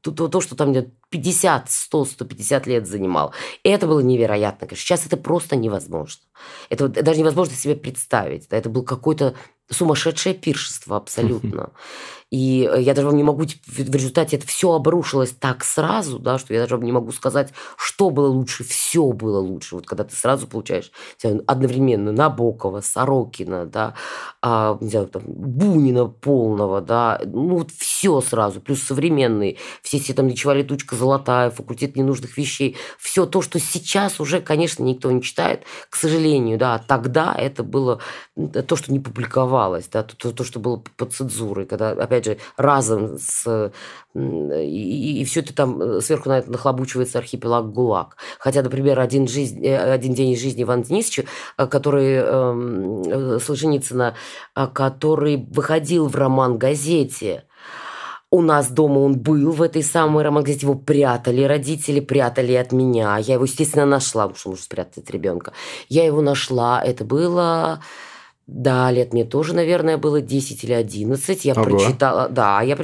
[0.00, 0.74] то, то, то, что там
[1.10, 3.32] 50, 100, 150 лет занимал.
[3.64, 4.68] И это было невероятно.
[4.76, 6.22] Сейчас это просто невозможно.
[6.68, 8.46] Это даже невозможно себе представить.
[8.50, 9.34] Это был какой-то
[9.70, 11.72] сумасшедшее пиршество абсолютно.
[12.30, 16.38] И э, я даже вам не могу, в результате это все обрушилось так сразу, да,
[16.38, 18.64] что я даже вам не могу сказать, что было лучше.
[18.64, 19.76] Все было лучше.
[19.76, 20.90] Вот когда ты сразу получаешь
[21.46, 23.94] одновременно Набокова, Сорокина, да,
[24.42, 30.12] а, не знаю, там, Бунина полного, да, ну вот все сразу, плюс современные, все эти
[30.12, 35.22] там Ничего летучка золотая, факультет ненужных вещей, все то, что сейчас уже, конечно, никто не
[35.22, 38.00] читает, к сожалению, да, тогда это было
[38.66, 42.38] то, что не публиковалось, да, то, то что было под цензурой, когда, опять опять же,
[42.56, 43.72] разом с...
[44.14, 48.16] И, и все это там э, сверху на это нахлобучивается архипелаг ГУЛАГ.
[48.38, 51.24] Хотя, например, «Один, жизнь, э, один день из жизни Ивана Денисовича,
[51.56, 54.16] э, который э, Солженицына,
[54.72, 57.44] который выходил в роман-газете,
[58.30, 63.16] у нас дома он был в этой самой роман-газете, его прятали, родители прятали от меня.
[63.18, 65.52] Я его, естественно, нашла, потому что можно спрятать ребенка.
[65.88, 67.80] Я его нашла, это было
[68.48, 71.44] да, лет мне тоже, наверное, было 10 или 11.
[71.44, 71.64] Я Ого.
[71.64, 72.30] прочитала...
[72.30, 72.78] Да, я,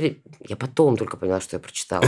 [0.46, 2.04] я потом только поняла, что я прочитала.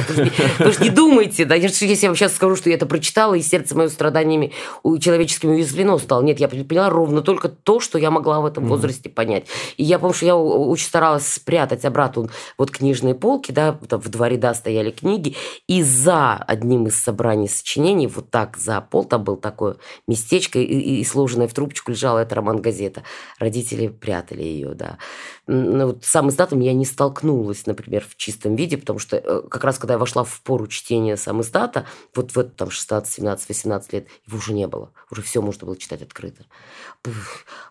[0.58, 3.40] Вы же не думайте, да, если я вам сейчас скажу, что я это прочитала, и
[3.40, 4.52] сердце мое страданиями
[5.00, 6.20] человеческими уязвлено стало.
[6.20, 9.46] Нет, я поняла ровно только то, что я могла в этом возрасте понять.
[9.78, 14.08] И я помню, что я очень старалась спрятать обратно вот книжные полки, да, там в
[14.10, 15.34] два ряда стояли книги,
[15.66, 21.00] и за одним из собраний сочинений, вот так за пол, там был такое местечко, и,
[21.00, 23.02] и сложенное в трубочку лежала эта роман-газета
[23.46, 24.98] родители прятали ее, да.
[25.46, 29.62] Ну, вот сам издатом я не столкнулась, например, в чистом виде, потому что э, как
[29.62, 33.48] раз когда я вошла в пору чтения сам издата, вот в это там 16, 17,
[33.48, 34.90] 18 лет, его уже не было.
[35.10, 36.44] Уже все можно было читать открыто.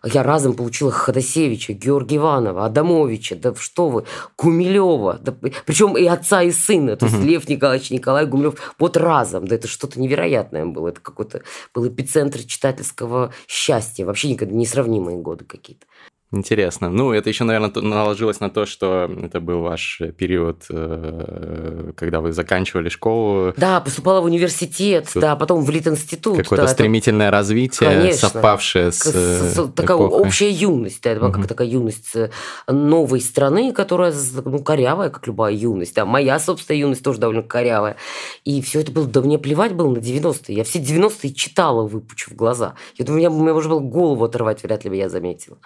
[0.02, 4.04] Я разом получила Ходосевича, Георгия Иванова, Адамовича, да что вы,
[4.38, 5.32] Гумилева, да,
[5.66, 9.68] причем и отца, и сына, то есть Лев Николаевич Николай Гумилев, вот разом, да это
[9.68, 11.42] что-то невероятное было, это какой-то
[11.74, 15.86] был эпицентр читательского счастья, вообще никогда несравнимые годы какие-то.
[16.32, 16.90] Интересно.
[16.90, 22.32] Ну, это еще, наверное, наложилось на то, что это был ваш период, э, когда вы
[22.32, 23.54] заканчивали школу.
[23.56, 26.38] Да, поступала в университет, Тут да, потом в Литинститут.
[26.38, 27.36] Какое-то да, стремительное это...
[27.36, 28.28] развитие, Конечно.
[28.28, 31.38] совпавшее с, с, с Такая общая юность, да, это была угу.
[31.38, 32.30] как такая юность э,
[32.66, 34.12] новой страны, которая,
[34.44, 35.94] ну, корявая, как любая юность.
[35.94, 37.96] Да, моя собственная юность тоже довольно корявая.
[38.44, 40.56] И все это было, да мне плевать было на 90-е.
[40.56, 42.74] Я все 90-е читала, выпучив глаза.
[42.96, 45.58] Я думаю, меня, меня уже было голову оторвать, вряд ли бы я заметила.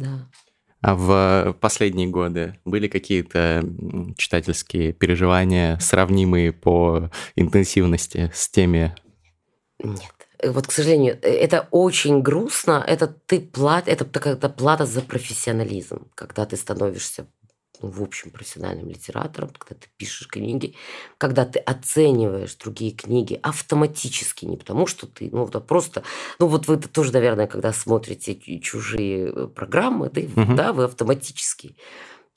[0.00, 0.28] Да.
[0.80, 3.64] А в последние годы были какие-то
[4.18, 8.94] читательские переживания, сравнимые по интенсивности с теми?
[9.82, 10.12] Нет.
[10.44, 12.84] Вот, к сожалению, это очень грустно.
[12.86, 17.26] Это ты плат, это такая плата за профессионализм, когда ты становишься
[17.84, 20.74] ну, в общем, профессиональным литератором, когда ты пишешь книги,
[21.18, 26.02] когда ты оцениваешь другие книги автоматически, не потому что ты, ну, вот просто,
[26.38, 30.54] ну, вот вы тоже, наверное, когда смотрите чужие э, программы, да, угу.
[30.54, 31.76] да вы автоматически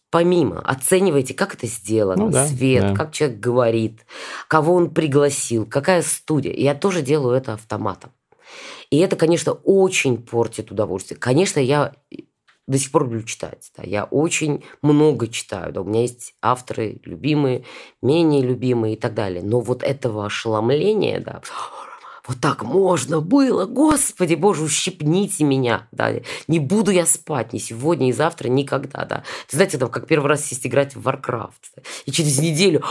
[0.09, 2.95] помимо оцениваете, как это сделано, ну, да, свет, да.
[2.95, 4.05] как человек говорит,
[4.47, 6.53] кого он пригласил, какая студия.
[6.53, 8.11] Я тоже делаю это автоматом.
[8.89, 11.19] И это, конечно, очень портит удовольствие.
[11.19, 11.93] Конечно, я
[12.67, 13.71] до сих пор люблю читать.
[13.77, 13.83] Да.
[13.83, 15.71] Я очень много читаю.
[15.71, 15.81] Да.
[15.81, 17.63] У меня есть авторы любимые,
[18.01, 19.41] менее любимые и так далее.
[19.43, 21.41] Но вот этого ошеломления, да,
[22.27, 26.13] вот так можно было, господи боже, ущипните меня, да,
[26.47, 29.23] не буду я спать ни сегодня, ни завтра, никогда, да.
[29.47, 31.83] Ты знаете, там, как первый раз сесть играть в Warcraft, да?
[32.05, 32.83] и через неделю,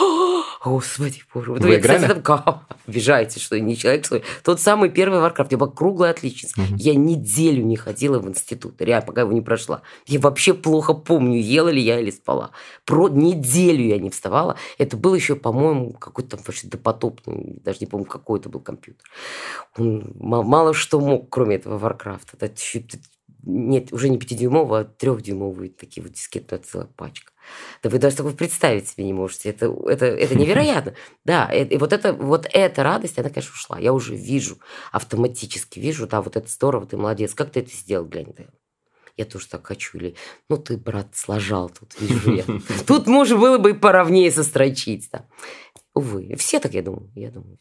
[0.66, 1.98] господи боже, Вы я, играли?
[1.98, 6.60] кстати, там, обижаете, что не человек, что тот самый первый Warcraft, я была круглая отличница,
[6.60, 6.74] угу.
[6.76, 11.40] я неделю не ходила в институт, реально, пока его не прошла, я вообще плохо помню,
[11.40, 12.50] ела ли я или спала,
[12.84, 17.86] про неделю я не вставала, это был еще, по-моему, какой-то там вообще допотопный, даже не
[17.86, 19.08] помню, какой это был компьютер.
[19.76, 22.36] Он мало что мог, кроме этого Варкрафта.
[22.36, 22.48] Это
[23.46, 27.32] нет, уже не пятидюймовый, а трехдюймовые такие вот дискеты, целая пачка.
[27.82, 29.50] Да вы даже такого представить себе не можете.
[29.50, 30.94] Это, это, это невероятно.
[31.24, 33.78] Да, и, и вот, это, вот эта радость, она, конечно, ушла.
[33.78, 34.58] Я уже вижу,
[34.92, 37.34] автоматически вижу, да, вот это здорово, ты молодец.
[37.34, 38.48] Как ты это сделал, глянь, ты?
[39.16, 39.96] я тоже так хочу.
[39.98, 40.14] Или,
[40.48, 42.44] ну, ты, брат, сложал тут, вижу я.
[42.86, 45.08] Тут можно было бы и поровнее сострочить.
[45.12, 45.26] Да.
[45.94, 47.58] Увы, все так, я думаю, я думаю.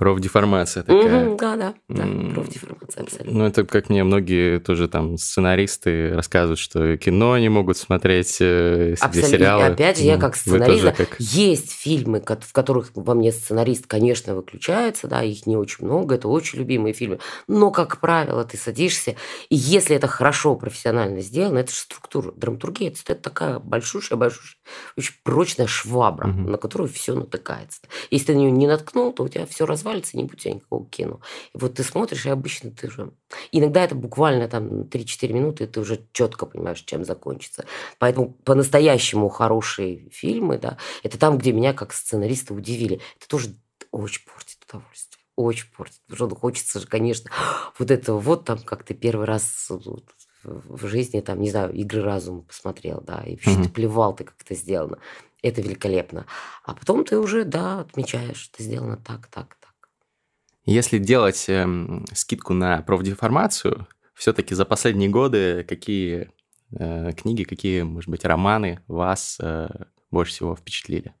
[0.00, 1.28] Профдеформация такая.
[1.28, 2.02] Угу, да, да, да,
[2.34, 3.38] профдеформация абсолютно.
[3.38, 8.94] Ну, это как мне многие тоже там сценаристы рассказывают, что кино не могут смотреть, э,
[8.98, 9.36] абсолютно.
[9.36, 9.64] сериалы.
[9.64, 11.16] Опять же, я как сценарист, как...
[11.18, 16.28] есть фильмы, в которых во мне сценарист, конечно, выключается, да, их не очень много, это
[16.28, 19.16] очень любимые фильмы, но, как правило, ты садишься,
[19.50, 24.56] и если это хорошо, профессионально сделано, это же структура, драматургия, это, это такая большущая, большущая,
[24.96, 26.52] очень прочная швабра, угу.
[26.52, 27.82] на которую все натыкается.
[28.10, 30.54] Если ты на нее не наткнул, то у тебя все развалится развалится, не будет тебя
[30.54, 31.20] никакого кино.
[31.54, 33.12] И вот ты смотришь, и обычно ты уже...
[33.52, 37.64] Иногда это буквально там 3-4 минуты, и ты уже четко понимаешь, чем закончится.
[37.98, 43.00] Поэтому по-настоящему хорошие фильмы, да, это там, где меня как сценариста удивили.
[43.18, 43.56] Это тоже
[43.90, 45.20] очень портит удовольствие.
[45.36, 46.00] Очень портит.
[46.08, 47.30] Потому что хочется же, конечно,
[47.78, 49.70] вот этого вот там, как ты первый раз
[50.42, 53.62] в жизни, там, не знаю, игры разума посмотрел, да, и вообще mm-hmm.
[53.64, 54.98] ты плевал, ты как это сделано.
[55.42, 56.26] Это великолепно.
[56.64, 59.56] А потом ты уже, да, отмечаешь, это сделано так, так,
[60.64, 61.66] если делать э,
[62.12, 66.30] скидку на профдеформацию, все-таки за последние годы какие
[66.78, 69.68] э, книги, какие, может быть, романы вас э,
[70.10, 71.14] больше всего впечатлили?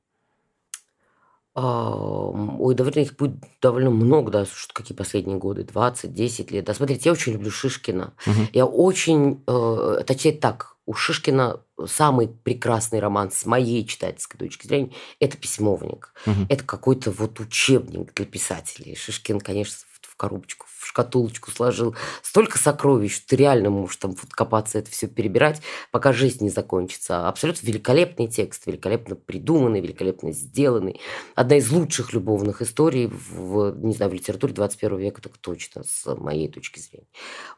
[1.54, 6.64] А, ой, довольно их будет довольно много, да, что какие последние годы, 20, 10 лет.
[6.64, 8.14] Да, смотрите, я очень люблю Шишкина.
[8.26, 8.40] Угу.
[8.52, 14.92] Я очень, э, точнее так, у Шишкина самый прекрасный роман с моей читательской точки зрения–
[15.20, 16.12] это «Письмовник».
[16.26, 16.46] Угу.
[16.48, 18.94] Это какой-то вот учебник для писателей.
[18.94, 19.76] Шишкин, конечно,
[20.20, 21.94] в коробочку шкатулочку сложил.
[22.22, 26.50] Столько сокровищ, что ты реально можешь там вот копаться, это все перебирать, пока жизнь не
[26.50, 27.28] закончится.
[27.28, 31.00] Абсолютно великолепный текст, великолепно придуманный, великолепно сделанный.
[31.34, 36.14] Одна из лучших любовных историй в, не знаю, в литературе 21 века, так точно, с
[36.16, 37.06] моей точки зрения.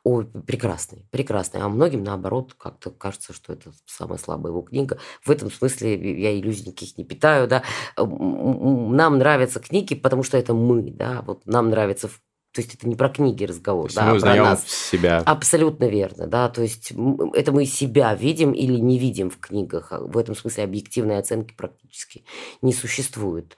[0.04, 1.60] О, прекрасный, прекрасный.
[1.60, 4.98] А многим, наоборот, как-то кажется, что это самая слабая его книга.
[5.24, 7.62] В этом смысле я иллюзий никаких не питаю, да.
[7.96, 11.22] Нам нравятся книги, потому что это мы, да.
[11.22, 12.10] Вот нам нравится
[12.52, 14.66] то есть это не про книги разговор, да, мы узнаем про нас.
[14.66, 15.18] себя.
[15.20, 16.48] Абсолютно верно, да.
[16.48, 16.92] То есть
[17.34, 19.92] это мы себя видим или не видим в книгах.
[19.92, 22.24] А в этом смысле объективной оценки практически
[22.60, 23.56] не существует.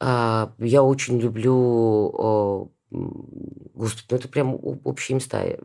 [0.00, 5.58] А, я очень люблю Господи, ну это прям общие места.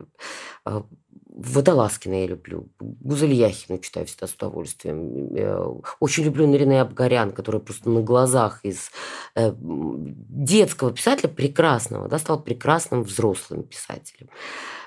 [1.36, 5.82] Водолазкина я люблю, Гузельяхину читаю всегда с удовольствием.
[6.00, 8.90] Очень люблю Нарине Абгарян, которая просто на глазах из
[9.34, 14.30] э, детского писателя прекрасного, да, стал прекрасным взрослым писателем.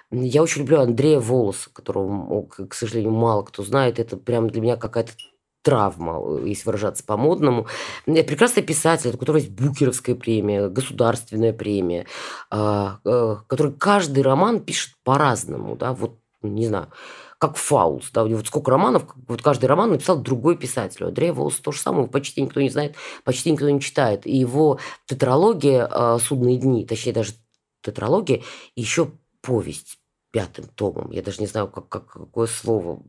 [0.09, 3.99] Я очень люблю Андрея Волоса, которого, к сожалению, мало кто знает.
[3.99, 5.11] Это прям для меня какая-то
[5.61, 7.67] травма, если выражаться по-модному.
[8.07, 12.07] Это прекрасный писатель, у которого есть Букеровская премия, государственная премия,
[12.49, 15.75] э, который каждый роман пишет по-разному.
[15.75, 15.93] Да?
[15.93, 16.89] Вот не знаю,
[17.37, 21.03] как Фауст, да, у него вот сколько романов, вот каждый роман написал другой писатель.
[21.03, 24.27] У Андрея Волоса то же самое, почти никто не знает, почти никто не читает.
[24.27, 27.33] И его тетралогия э, «Судные дни», точнее даже
[27.81, 28.43] тетралогия,
[28.75, 29.99] еще повесть
[30.31, 31.11] пятым томом.
[31.11, 33.01] Я даже не знаю, как, как, какое слово,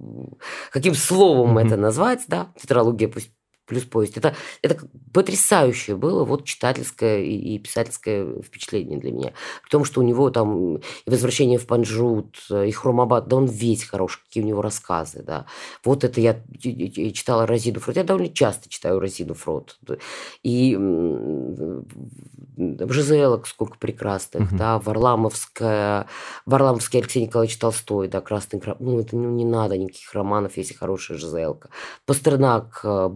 [0.71, 1.67] каким словом mm-hmm.
[1.67, 3.31] это назвать, да, тетралогия пусть
[3.71, 4.17] плюс повесть.
[4.17, 4.77] Это, это
[5.15, 9.33] потрясающее было вот читательское и, и писательское впечатление для меня.
[9.63, 13.85] При том, что у него там и «Возвращение в Панджут», и «Хромабад», да он весь
[13.85, 15.47] хороший, какие у него рассказы, да.
[15.85, 16.43] Вот это я
[17.13, 17.97] читала Розину Фрот.
[17.97, 19.79] Я довольно часто читаю Розину Фрот.
[20.43, 20.77] И
[22.57, 24.59] Жизелок сколько прекрасных, угу.
[24.59, 26.07] да, Варламовская,
[26.45, 28.81] Варламовский Алексей Николаевич Толстой, да, «Красный граб».
[28.81, 31.71] Ну, это ну, не надо никаких романов, если хорошая Жизелка.
[32.05, 33.09] Пастернак э,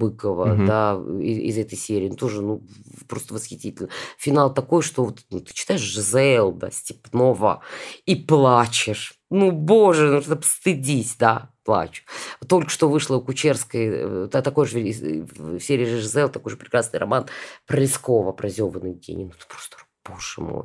[0.45, 0.67] Быкова, угу.
[0.67, 2.09] да, из, из этой серии.
[2.09, 2.63] Ну, тоже, ну,
[3.09, 3.89] просто восхитительно.
[4.19, 7.63] Финал такой, что вот, ну, ты читаешь Жизел, да, Степнова,
[8.07, 9.15] и плачешь.
[9.31, 12.05] Ну, боже, ну, что стыдись, да, плачу.
[12.47, 17.27] Только что вышла у Кучерской э, такой же в серии Жизел, такой же прекрасный роман
[17.67, 19.25] про Лескова, про Зёванный гений.
[19.25, 20.65] Ну, просто, боже мой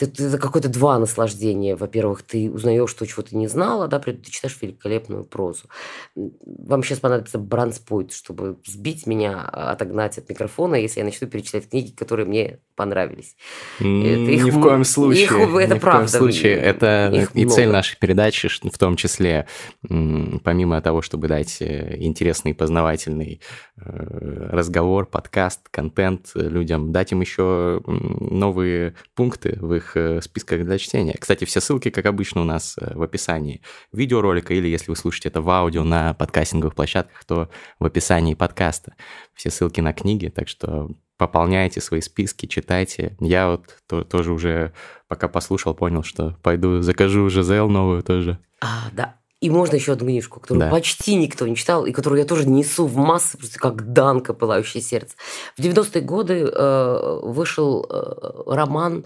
[0.00, 1.76] это, это какое-то два наслаждения.
[1.76, 5.68] Во-первых, ты узнаешь то, чего ты не знала, да, ты читаешь великолепную прозу.
[6.16, 11.68] Вам сейчас понадобится бранспойт, чтобы сбить меня, а, отогнать от микрофона, если я начну перечислять
[11.70, 13.36] книги, которые мне понравились.
[13.78, 15.24] Это их, Ни в коем случае.
[15.24, 16.08] Их, это Ни правда.
[16.08, 16.54] В коем случае.
[16.54, 17.54] Это их и много.
[17.54, 19.46] цель нашей передачи, в том числе,
[19.82, 23.40] помимо того, чтобы дать э, интересный, познавательный
[23.84, 31.16] разговор, подкаст, контент людям, дать им еще новые пункты в их э, списках для чтения.
[31.18, 33.62] Кстати, все ссылки, как обычно, у нас в описании
[33.92, 38.94] видеоролика, или если вы слушаете это в аудио на подкастинговых площадках, то в описании подкаста.
[39.34, 43.16] Все ссылки на книги, так что пополняйте свои списки, читайте.
[43.20, 44.72] Я вот то, тоже уже,
[45.08, 48.38] пока послушал, понял, что пойду закажу Жизел новую тоже.
[48.60, 49.16] А, да.
[49.44, 50.70] И можно еще одну книжку, которую да.
[50.70, 54.82] почти никто не читал, и которую я тоже несу в массы, просто как данка, пылающее
[54.82, 55.16] сердце.
[55.54, 59.04] В 90-е годы э, вышел э, роман,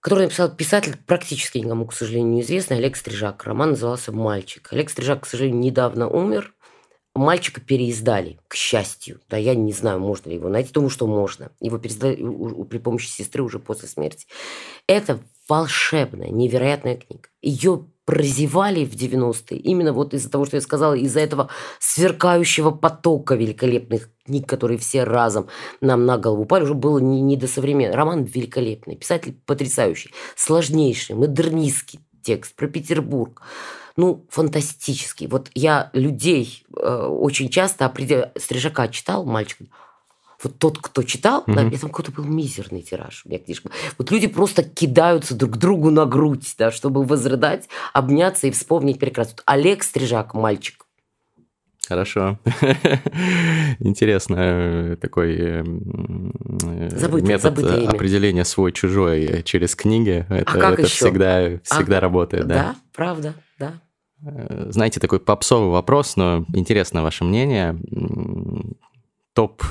[0.00, 3.44] который написал писатель, практически никому, к сожалению, неизвестный, Олег Стрижак.
[3.44, 4.66] Роман назывался «Мальчик».
[4.72, 6.53] Олег Стрижак, к сожалению, недавно умер.
[7.14, 9.20] Мальчика переиздали, к счастью.
[9.28, 10.72] Да, я не знаю, можно ли его найти.
[10.72, 11.52] Думаю, что можно.
[11.60, 12.16] Его переиздали
[12.64, 14.26] при помощи сестры уже после смерти.
[14.88, 17.28] Это волшебная, невероятная книга.
[17.40, 21.48] Ее прозевали в 90-е именно вот из-за того, что я сказала, из-за этого
[21.78, 25.48] сверкающего потока великолепных книг, которые все разом
[25.80, 27.96] нам на голову упали, уже было не, не до современного.
[27.96, 33.42] Роман великолепный, писатель потрясающий, сложнейший, модернистский текст про Петербург.
[33.96, 35.28] Ну, фантастический.
[35.28, 38.32] Вот я людей э, очень часто определяю...
[38.36, 39.58] Стрижака читал, мальчик,
[40.42, 41.54] вот тот, кто читал, mm-hmm.
[41.54, 43.70] да, там какой-то был мизерный тираж у меня книжка.
[43.96, 49.36] Вот люди просто кидаются друг другу на грудь, да, чтобы возрыдать, обняться и вспомнить прекрасно.
[49.46, 50.84] Олег Стрижак, мальчик.
[51.86, 52.38] Хорошо.
[53.78, 55.64] Интересно э, такой э,
[56.90, 60.26] забытый, метод забытый определения свой-чужой через книги.
[60.30, 61.06] Это, а как это еще?
[61.06, 62.54] всегда, всегда а, работает, да?
[62.54, 63.80] Да, правда, да.
[64.24, 67.78] Э, знаете, такой попсовый вопрос, но интересно ваше мнение.
[69.32, 69.62] Топ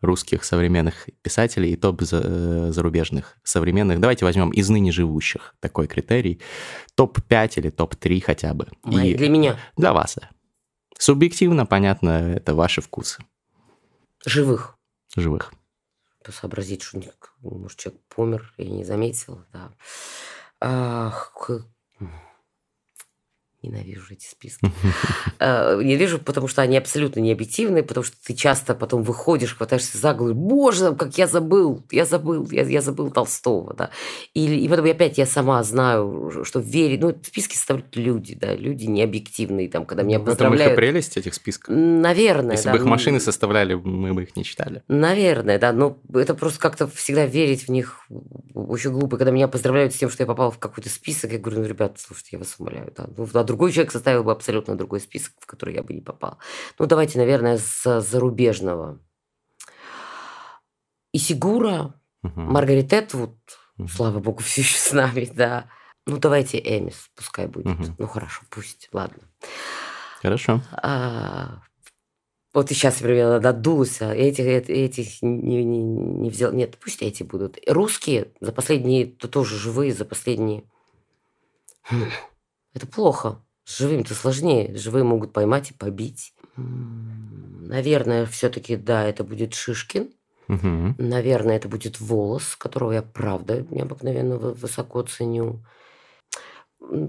[0.00, 4.00] русских современных писателей и топ э, зарубежных современных.
[4.00, 6.40] Давайте возьмем из ныне живущих такой критерий.
[6.94, 8.68] Топ-5 или топ-3 хотя бы.
[8.82, 9.58] Мои, и для меня.
[9.76, 10.18] Для вас.
[10.98, 13.22] Субъективно, понятно, это ваши вкусы.
[14.24, 14.76] Живых.
[15.16, 15.52] Живых.
[16.28, 17.00] Сообразить, что
[17.40, 19.72] может, человек помер, я не заметил, да.
[20.60, 21.50] Ах,
[23.62, 24.60] Ненавижу эти списки.
[25.42, 29.96] Э, ненавижу, потому что они абсолютно не объективные, потому что ты часто потом выходишь, хватаешься
[29.96, 33.90] за голову, боже, как я забыл, я забыл, я, я забыл Толстого, да.
[34.34, 38.84] И, и потом опять я сама знаю, что верить, ну, списки составляют люди, да, люди
[38.84, 40.60] не объективные, там, когда меня поздравляют.
[40.60, 41.74] В этом их прелесть этих списков?
[41.74, 42.72] Наверное, Если да.
[42.72, 44.82] бы их машины составляли, мы бы их не читали.
[44.88, 48.04] Наверное, да, но это просто как-то всегда верить в них
[48.54, 49.16] очень глупо.
[49.16, 51.94] Когда меня поздравляют с тем, что я попала в какой-то список, я говорю, ну, ребята,
[51.98, 55.74] слушайте, я вас умоляю, да, ну, другой человек составил бы абсолютно другой список, в который
[55.74, 56.38] я бы не попал.
[56.78, 59.00] Ну, давайте, наверное, с зарубежного.
[61.12, 62.40] Исигура, угу.
[62.40, 63.36] Маргарет Этвуд,
[63.76, 63.88] угу.
[63.88, 65.68] слава богу, все еще с нами, да.
[66.06, 67.66] Ну, давайте Эмис, пускай будет.
[67.66, 67.96] Угу.
[67.98, 69.24] Ну, хорошо, пусть, ладно.
[70.22, 70.60] Хорошо.
[70.72, 71.62] А,
[72.54, 76.52] вот и сейчас, например, надулась, а этих, этих не, не, не взял.
[76.52, 77.58] Нет, пусть эти будут.
[77.66, 80.62] Русские за последние, то тоже живые, за последние...
[82.74, 83.42] Это плохо.
[83.64, 84.76] С живыми-то сложнее.
[84.76, 86.34] Живые могут поймать и побить.
[86.56, 90.12] Наверное, все-таки, да, это будет Шишкин.
[90.48, 90.94] Угу.
[90.98, 95.64] Наверное, это будет Волос, которого я, правда, необыкновенно высоко ценю.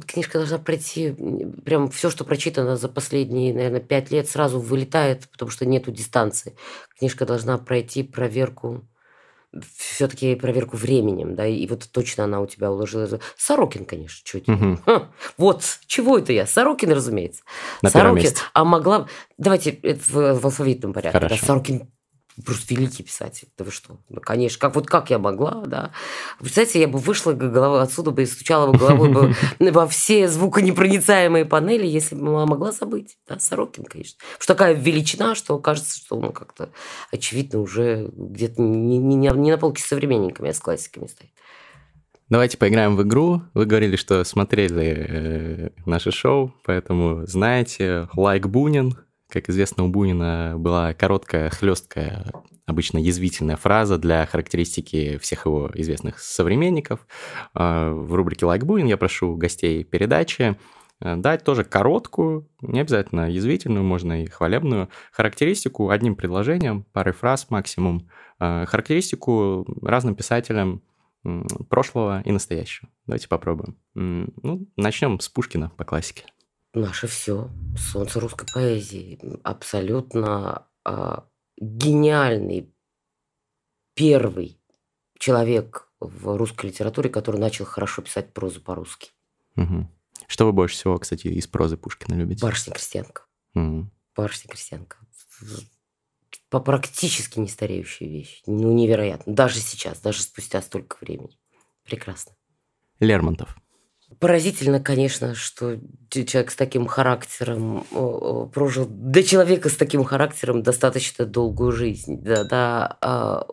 [0.06, 1.16] Книжка должна пройти,
[1.66, 6.56] прям все, что прочитано за последние, наверное, пять лет, сразу вылетает, потому что нету дистанции.
[7.00, 8.88] Книжка должна пройти проверку
[9.78, 13.12] все-таки проверку временем, да, и вот точно она у тебя уложилась.
[13.38, 14.48] Сорокин, конечно, чуть.
[14.48, 14.80] Угу.
[15.38, 16.48] вот, чего это я?
[16.48, 17.44] Сорокин, разумеется.
[17.82, 19.08] На Сорокин, а могла...
[19.38, 21.20] Давайте в, в алфавитном порядке.
[21.20, 21.36] Хорошо.
[21.42, 21.92] Да, Сорокин
[22.46, 23.48] просто великий писатель.
[23.58, 23.98] Да вы что?
[24.10, 24.60] Ну, конечно.
[24.60, 25.92] Как, вот как я могла, да.
[26.40, 29.36] Представляете, я бы вышла головой отсюда бы и стучала бы головой бы
[29.72, 33.18] во все звуконепроницаемые панели, если бы могла забыть.
[33.28, 34.20] Да, Сорокин, конечно.
[34.40, 36.70] Что такая величина, что кажется, что он как-то,
[37.12, 41.32] очевидно, уже где-то не, не, не на полке с современниками, а с классиками стоит.
[42.30, 43.42] Давайте поиграем в игру.
[43.54, 48.96] Вы говорили, что смотрели э, наше шоу, поэтому знаете, лайк Бунин,
[49.32, 52.26] как известно, у Бунина была короткая, хлесткая,
[52.66, 57.08] обычно язвительная фраза для характеристики всех его известных современников.
[57.54, 60.58] А, в рубрике «Лайк Бунин» я прошу гостей передачи
[61.00, 67.50] э, дать тоже короткую, не обязательно язвительную, можно и хвалебную, характеристику одним предложением, парой фраз
[67.50, 68.10] максимум,
[68.40, 70.82] э, характеристику разным писателям
[71.70, 72.90] прошлого и настоящего.
[73.06, 73.78] Давайте попробуем.
[73.94, 76.26] Ну, начнем с Пушкина по классике
[76.74, 82.74] наше все, солнце русской поэзии, абсолютно а, гениальный
[83.94, 84.60] первый
[85.18, 89.12] человек в русской литературе, который начал хорошо писать прозу по-русски.
[89.56, 89.88] Угу.
[90.28, 92.44] Что вы больше всего, кстати, из прозы Пушкина любите?
[92.44, 93.24] Барышня-крестьянка.
[93.54, 93.90] Угу.
[94.16, 94.98] Барышня-крестьянка.
[96.50, 98.42] По практически нестареющая вещь.
[98.46, 99.34] Ну, невероятно.
[99.34, 101.38] Даже сейчас, даже спустя столько времени.
[101.84, 102.34] Прекрасно.
[103.00, 103.58] Лермонтов.
[104.22, 105.78] Поразительно, конечно, что
[106.12, 107.86] человек с таким характером
[108.54, 112.22] прожил, для человека с таким характером достаточно долгую жизнь.
[112.22, 113.48] Да, да, а,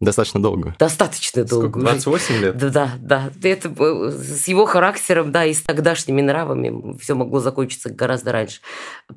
[0.00, 0.76] Достаточно долго.
[0.78, 1.68] Достаточно долго.
[1.68, 2.56] Сколько, 28 лет?
[2.58, 3.30] Да, да, да.
[3.42, 3.70] Это
[4.10, 8.60] с его характером, да, и с тогдашними нравами все могло закончиться гораздо раньше.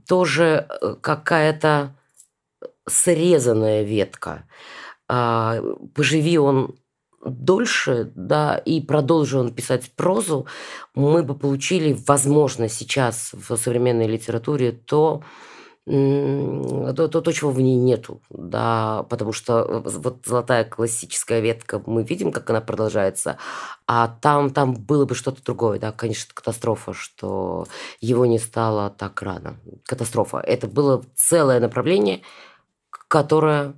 [0.07, 1.97] Тоже э, какая-то
[2.87, 4.45] срезанная ветка.
[5.09, 5.61] А,
[5.93, 6.77] поживи он
[7.23, 10.45] дольше, да, и продолжил он писать прозу,
[10.95, 15.23] мы бы получили, возможно, сейчас в современной литературе то,
[15.85, 21.81] то, то, то, чего в ней нету, да, потому что э, вот золотая классическая ветка,
[21.85, 23.37] мы видим, как она продолжается,
[23.85, 27.67] а там, там было бы что-то другое, да, конечно, катастрофа, что
[28.01, 29.61] его не стало так рано.
[29.85, 30.39] Катастрофа.
[30.39, 32.21] Это было целое направление,
[33.07, 33.75] которое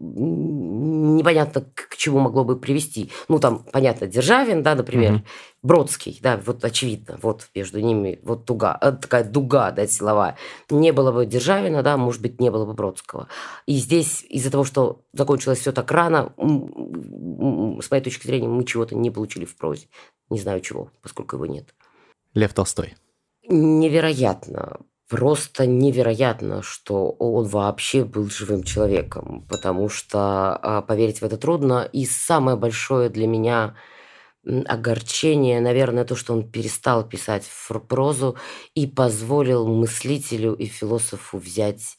[0.00, 3.10] непонятно к чему могло бы привести.
[3.28, 5.22] Ну, там, понятно, Державин, да, например, угу.
[5.62, 10.36] Бродский, да, вот очевидно, вот между ними вот туга, э, такая дуга, да, силовая.
[10.70, 13.28] Не было бы Державина, да, может быть, не было бы Бродского.
[13.66, 18.94] И здесь из-за того, что закончилось все так рано, с моей точки зрения, мы чего-то
[18.96, 19.86] не получили в прозе.
[20.30, 21.74] Не знаю чего, поскольку его нет.
[22.34, 22.94] Лев Толстой.
[23.48, 24.80] Невероятно
[25.12, 31.86] просто невероятно, что он вообще был живым человеком, потому что а, поверить в это трудно.
[31.92, 33.76] И самое большое для меня
[34.42, 37.44] огорчение, наверное, то, что он перестал писать
[37.88, 38.38] прозу
[38.74, 41.98] и позволил мыслителю и философу взять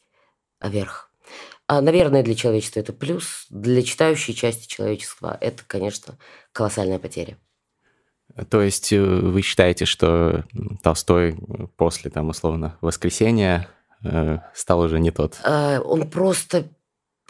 [0.60, 1.12] верх.
[1.68, 6.18] А, наверное, для человечества это плюс, для читающей части человечества это, конечно,
[6.52, 7.38] колоссальная потеря.
[8.50, 10.44] То есть э, вы считаете, что
[10.82, 11.38] Толстой
[11.78, 13.68] после, там, условно, воскресения
[14.04, 15.40] э, стал уже не тот?
[15.44, 16.66] Э, он просто,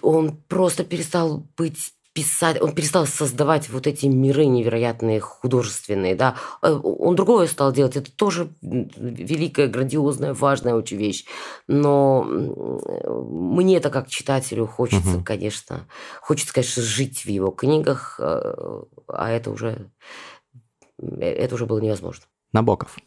[0.01, 6.36] он просто перестал быть писать, он перестал создавать вот эти миры невероятные, художественные, да.
[6.62, 11.26] Он другое стал делать, это тоже великая, грандиозная, важная очень вещь.
[11.68, 15.24] Но мне это как читателю хочется, угу.
[15.24, 15.88] конечно,
[16.22, 20.32] хочется, конечно, жить в его книгах, а это уже Э,
[21.20, 22.26] это уже было невозможно.
[22.51, 22.97] Набоков.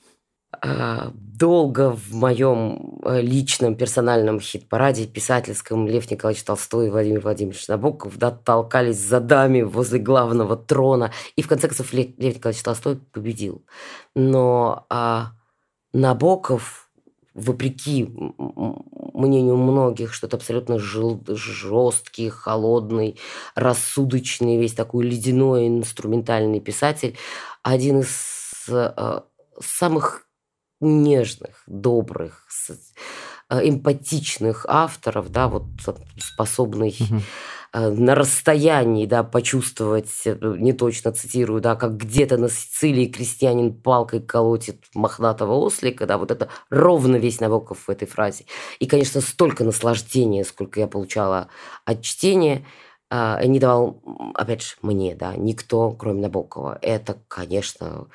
[0.63, 7.67] А, долго в моем э, личном персональном хит-параде писательском Лев Николаевич Толстой и Владимир Владимирович
[7.69, 11.13] Набоков да, толкались за дами возле главного трона.
[11.35, 13.65] И в конце концов Лев, Лев Николаевич Толстой победил.
[14.15, 15.33] Но а,
[15.93, 16.86] Набоков,
[17.37, 18.05] вопреки
[19.15, 23.19] мнению многих, что это абсолютно жил, жесткий, холодный,
[23.55, 27.17] рассудочный, весь такой ледяной инструментальный писатель,
[27.63, 29.21] один из э,
[29.61, 30.27] самых
[30.81, 32.47] нежных, добрых,
[33.51, 35.65] эмпатичных авторов, да, вот
[36.19, 37.21] способный угу.
[37.73, 44.85] на расстоянии, да, почувствовать, не точно цитирую, да, как где-то на Сицилии крестьянин палкой колотит
[44.95, 48.47] мохнатого ослика, да, вот это ровно весь Набоков в этой фразе.
[48.81, 51.49] И, конечно, столько наслаждения, сколько я получала
[51.85, 52.65] от чтения–
[53.09, 54.03] а, не давал,
[54.35, 56.79] опять же, мне, да, никто, кроме Набокова.
[56.83, 58.09] Это, конечно,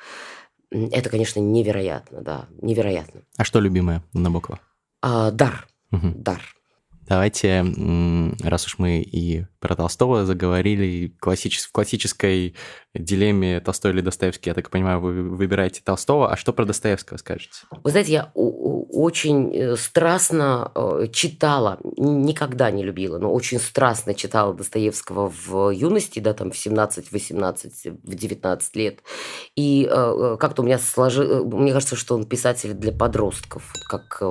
[0.70, 3.22] это, конечно, невероятно, да, невероятно.
[3.38, 4.60] А что любимое Набокова?
[5.02, 6.12] А, дар, угу.
[6.14, 6.40] дар.
[7.12, 7.62] Давайте,
[8.42, 11.66] раз уж мы и про Толстого заговорили, классичес...
[11.66, 12.54] в классической
[12.94, 17.60] дилемме Толстой или Достоевский, я так понимаю, вы выбираете Толстого, а что про Достоевского скажете?
[17.70, 24.52] Вы знаете, я очень э, страстно э, читала, никогда не любила, но очень страстно читала
[24.54, 29.00] Достоевского в юности, да, там в 17, 18, в 19 лет.
[29.54, 34.22] И э, как-то у меня сложилось, мне кажется, что он писатель для подростков, как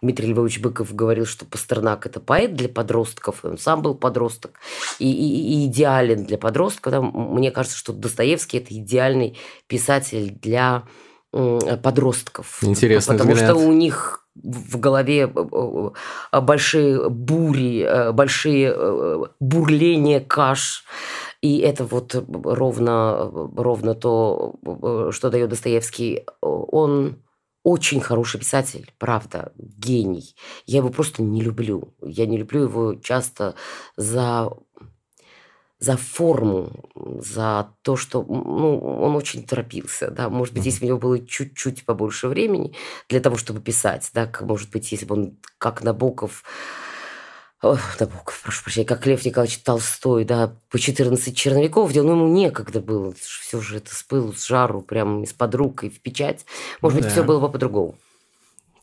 [0.00, 4.60] Дмитрий Львович Быков говорил, что Пастернак– это поэт для подростков, он сам был подросток,
[4.98, 6.92] и, и, и идеален для подростков.
[6.92, 9.36] Да, мне кажется, что Достоевский– это идеальный
[9.66, 10.84] писатель для
[11.30, 12.58] подростков.
[12.62, 13.14] Интересно.
[13.14, 13.50] Потому взгляд.
[13.50, 15.90] что у них в голове э,
[16.32, 20.84] э, большие бури, э, большие бурления каш.
[21.40, 24.54] И это вот ровно, ровно то,
[25.10, 26.24] что дает Достоевский.
[26.40, 27.16] Он
[27.62, 30.34] очень хороший писатель, правда, гений.
[30.66, 31.94] Я его просто не люблю.
[32.02, 33.54] Я не люблю его часто
[33.96, 34.50] за
[35.82, 40.12] за форму, за то, что ну, он очень торопился.
[40.12, 40.28] Да?
[40.28, 42.72] Может быть, если у него было чуть-чуть побольше времени
[43.08, 46.44] для того, чтобы писать, да, может быть, если бы он, как Набоков,
[47.62, 52.28] Ох, Набоков, прошу прощения, как Лев Николаевич Толстой, да, по 14 черновиков делал, но ему
[52.28, 53.14] некогда было.
[53.14, 56.44] Все же это с пылу, с жару, прям из-под рук и в печать.
[56.80, 57.10] Может ну, быть, да.
[57.10, 57.96] все было бы по-другому.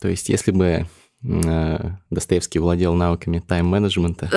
[0.00, 0.86] То есть, если бы
[1.22, 4.30] Достоевский владел навыками тайм-менеджмента.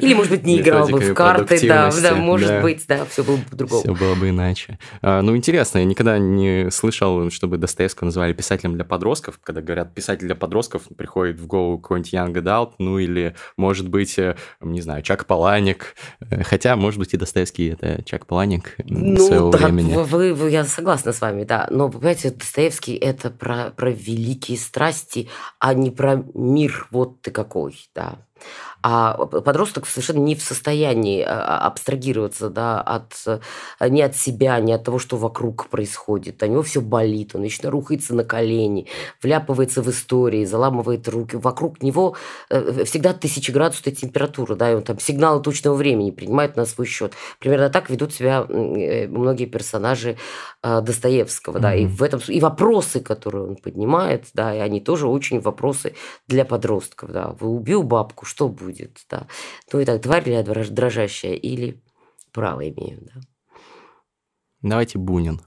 [0.00, 2.62] Или, может быть, не играл бы в карты, да, да, может да.
[2.62, 3.82] быть, да, все было бы по-другому.
[3.82, 4.78] Все было бы иначе.
[5.02, 9.38] А, ну, интересно, я никогда не слышал, чтобы Достоевского называли писателем для подростков.
[9.42, 14.18] Когда говорят писатель для подростков, приходит в голову какой-нибудь Young Adult, ну, или, может быть,
[14.18, 15.94] э, не знаю, Чак Паланик.
[16.20, 19.94] Э, хотя, может быть, и Достоевский– это Чак Паланик ну, своего да, времени.
[19.94, 21.68] Вы, вы, я согласна с вами, да.
[21.70, 27.76] Но, понимаете, Достоевский– это про, про великие страсти, а не про мир вот ты какой,
[27.94, 28.18] да.
[28.86, 34.60] А подросток совершенно не в состоянии а, а, абстрагироваться да, от, э, не от себя,
[34.60, 36.42] не от того, что вокруг происходит.
[36.42, 38.86] У него все болит, он вечно рухается на колени,
[39.22, 41.36] вляпывается в истории, заламывает руки.
[41.36, 42.14] Вокруг него
[42.50, 47.14] э, всегда тысячеградусная температура, да, и он там сигналы точного времени принимает на свой счет.
[47.38, 50.18] Примерно так ведут себя э, многие персонажи
[50.62, 51.60] Достоевского, mm-hmm.
[51.60, 55.94] да, и в этом и вопросы, которые он поднимает, да, и они тоже очень вопросы
[56.28, 57.34] для подростков, да.
[57.40, 58.73] Вы убил бабку, что будет,
[59.10, 59.26] да.
[59.72, 61.82] Ну и так, тварь ли я дрожащая или
[62.32, 63.20] право имею, да.
[64.62, 65.40] Давайте Бунин.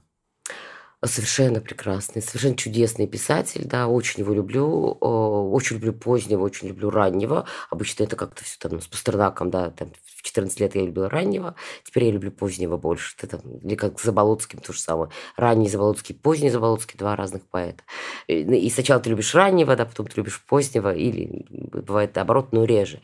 [1.04, 4.66] Совершенно прекрасный, совершенно чудесный писатель, да, очень его люблю,
[5.00, 7.46] очень люблю позднего, очень люблю раннего.
[7.70, 11.54] Обычно это как-то все там с Пастернаком, да, там в 14 лет я любила раннего,
[11.84, 13.14] теперь я люблю позднего больше.
[13.16, 15.10] Это там, или как с Заболоцким то же самое.
[15.36, 17.84] Ранний Заболоцкий, поздний Заболоцкий, два разных поэта.
[18.26, 23.00] И сначала ты любишь раннего, да, потом ты любишь позднего, или бывает наоборот, но реже.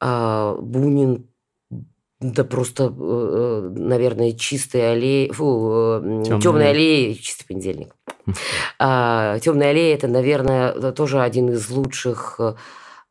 [0.00, 1.28] А, Бунин
[2.20, 7.94] да просто, э, э, наверное, чистые аллеи, фу, темные, темные аллеи, чистый понедельник.
[8.78, 12.38] А, темные аллеи это, наверное, тоже один из лучших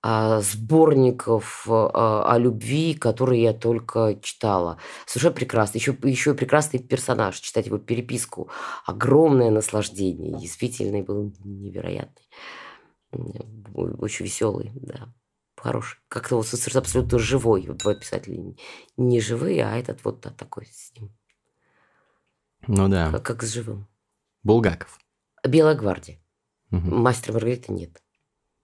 [0.04, 4.78] сборников а, о любви, которые я только читала.
[5.06, 5.78] Совершенно прекрасно.
[5.78, 7.39] Еще, еще прекрасный персонаж.
[7.39, 8.50] Читать его переписку.
[8.86, 10.39] Огромное наслаждение.
[10.39, 12.24] Действительно, был невероятный.
[13.74, 15.14] Очень веселый, да
[15.60, 16.00] хороший.
[16.08, 17.64] Как-то вот абсолютно живой.
[17.68, 18.56] Два писателя
[18.97, 21.16] не живые, а этот вот да, такой с ним.
[22.68, 23.12] Ну да.
[23.12, 23.88] Как, как с живым.
[24.43, 24.97] Булгаков.
[25.47, 26.20] Белая гвардия.
[26.72, 26.95] Угу.
[26.95, 28.02] Мастер Маргарита нет.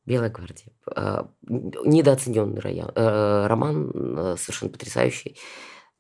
[0.06, 0.72] Белая гвардия.
[0.96, 5.38] А, недооцененный э, роман, э, совершенно потрясающий.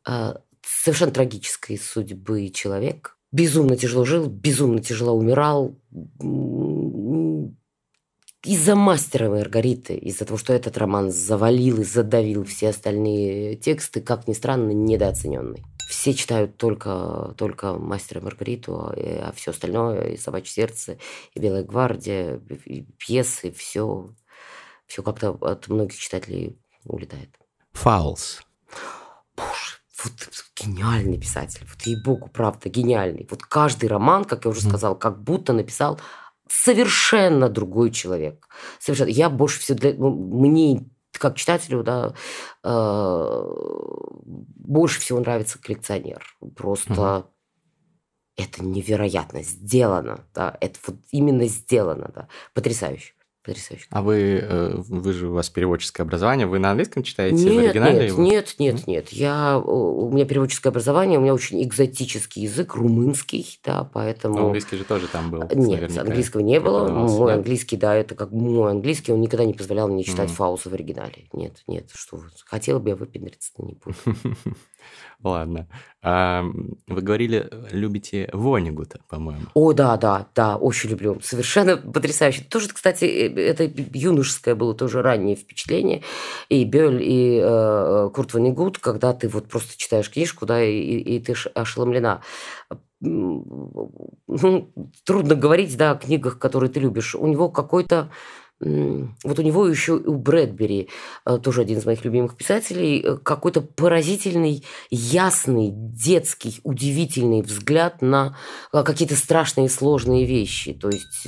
[0.08, 3.18] А, совершенно трагической судьбы человек.
[3.32, 5.76] Безумно тяжело жил, безумно тяжело умирал
[8.44, 14.28] из-за мастера Маргариты, из-за того, что этот роман завалил и задавил все остальные тексты, как
[14.28, 15.64] ни странно, недооцененный.
[15.88, 18.94] Все читают только, только мастера Маргариту, а,
[19.28, 20.98] а все остальное, и собачье сердце,
[21.34, 24.10] и Белая гвардия, и пьесы, все,
[24.88, 27.30] все как-то от многих читателей улетает.
[27.74, 28.42] Фаулс.
[29.36, 30.14] Боже, вот
[30.56, 33.28] гениальный писатель, вот ей-богу, правда, гениальный.
[33.30, 36.00] Вот каждый роман, как я уже сказал, как будто написал
[36.48, 38.48] совершенно другой человек.
[38.80, 39.10] Совершенно.
[39.10, 39.94] Я больше всего для...
[39.94, 40.86] Ну, мне
[41.20, 42.14] как читателю, да,
[42.64, 43.44] э,
[44.24, 46.24] больше всего нравится коллекционер.
[46.56, 47.28] Просто угу.
[48.38, 53.15] это невероятно сделано, да, это вот именно сделано, да, потрясающе.
[53.46, 53.86] Потрясающе.
[53.92, 57.58] А вы, э, вы же, у вас переводческое образование, вы на английском читаете нет, в
[57.60, 58.00] оригинале?
[58.00, 58.24] Нет, его?
[58.24, 59.10] нет, нет, нет.
[59.10, 64.36] Я, у меня переводческое образование, у меня очень экзотический язык, румынский, да, поэтому...
[64.36, 66.88] Но английский же тоже там был, Нет, английского не было.
[66.88, 67.38] Мой нет?
[67.38, 70.34] английский, да, это как мой английский, он никогда не позволял мне читать mm.
[70.34, 71.28] Фауса в оригинале.
[71.32, 72.30] Нет, нет, что вы.
[72.46, 73.96] Хотела бы я выпендриться, но не буду.
[75.24, 75.68] Ладно.
[76.02, 76.44] А,
[76.88, 79.46] вы говорили, любите Вонигута, по-моему.
[79.56, 81.20] О, да, да, да, очень люблю.
[81.22, 82.44] Совершенно потрясающе.
[82.44, 86.04] Тоже, кстати, э, это юношеское было тоже раннее впечатление.
[86.50, 91.20] И Бёль, и э, Курт Вонигут, когда ты вот просто читаешь книжку, да, и, и
[91.20, 92.22] ты ошеломлена
[93.02, 94.72] ну,
[95.06, 97.16] трудно говорить, да, о книгах, которые ты любишь.
[97.16, 98.10] У него какой-то
[98.66, 100.90] вот у него еще у Брэдбери,
[101.26, 108.36] э, тоже один из моих любимых писателей, э, какой-то поразительный, ясный, детский, удивительный взгляд на
[108.74, 110.74] э, какие-то страшные сложные вещи.
[110.74, 111.28] То есть,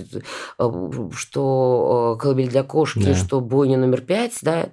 [1.13, 3.15] что «Колыбель для кошки», да.
[3.15, 4.71] что «Бойня номер пять», да,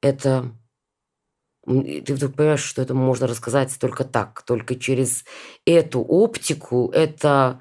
[0.00, 0.52] это
[1.66, 5.24] ты вдруг понимаешь, что это можно рассказать только так, только через
[5.66, 6.90] эту оптику.
[6.94, 7.60] Это,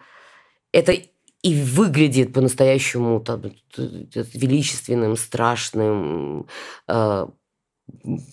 [0.72, 0.94] это
[1.48, 3.42] и выглядит по-настоящему там,
[3.78, 6.48] величественным, страшным,
[6.90, 7.28] э,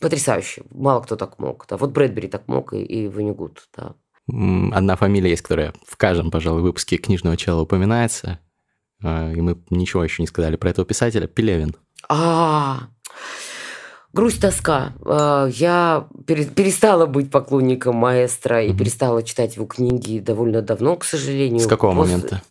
[0.00, 0.64] потрясающе.
[0.70, 1.64] Мало кто так мог.
[1.68, 1.76] Да.
[1.76, 3.94] Вот Брэдбери так мог, и, и Ванигут, да.
[4.26, 8.40] Одна фамилия есть, которая в каждом, пожалуй, выпуске книжного чела упоминается,
[9.02, 11.76] э, и мы ничего еще не сказали про этого писателя, Пелевин.
[12.08, 12.88] А,
[14.12, 14.94] грусть, тоска.
[15.04, 21.60] Э, я перестала быть поклонником маэстро и перестала читать его книги довольно давно, к сожалению.
[21.60, 22.16] С какого После...
[22.16, 22.42] момента?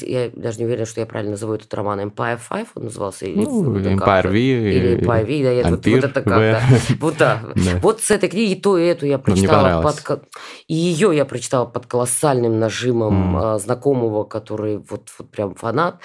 [0.00, 3.26] Я даже не уверена, что я правильно назову этот роман, Empire 5 он назывался?
[3.26, 4.38] Или, ну, Empire V.
[4.38, 6.62] Или Empire V, да, я, вот, вот это как, да.
[7.00, 7.42] Вот, да.
[7.54, 7.78] да.
[7.82, 10.22] Вот с этой книги то и эту я прочитала под...
[10.66, 13.58] И ее я прочитала под колоссальным нажимом mm.
[13.58, 16.00] знакомого, который вот, вот прям фанат.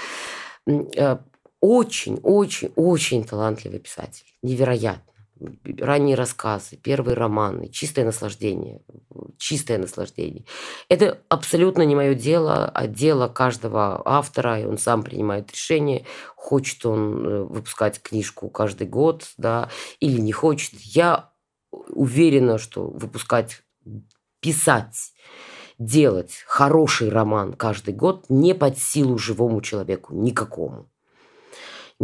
[1.61, 4.25] Очень, очень, очень талантливый писатель.
[4.41, 5.12] Невероятно
[5.79, 8.81] ранние рассказы, первые романы, чистое наслаждение,
[9.37, 10.45] чистое наслаждение.
[10.89, 16.05] Это абсолютно не мое дело, а дело каждого автора, и он сам принимает решение,
[16.35, 19.69] хочет он э, выпускать книжку каждый год, да,
[19.99, 20.79] или не хочет.
[20.79, 21.31] Я
[21.71, 23.63] уверена, что выпускать,
[24.39, 25.13] писать,
[25.79, 30.87] делать хороший роман каждый год не под силу живому человеку, никакому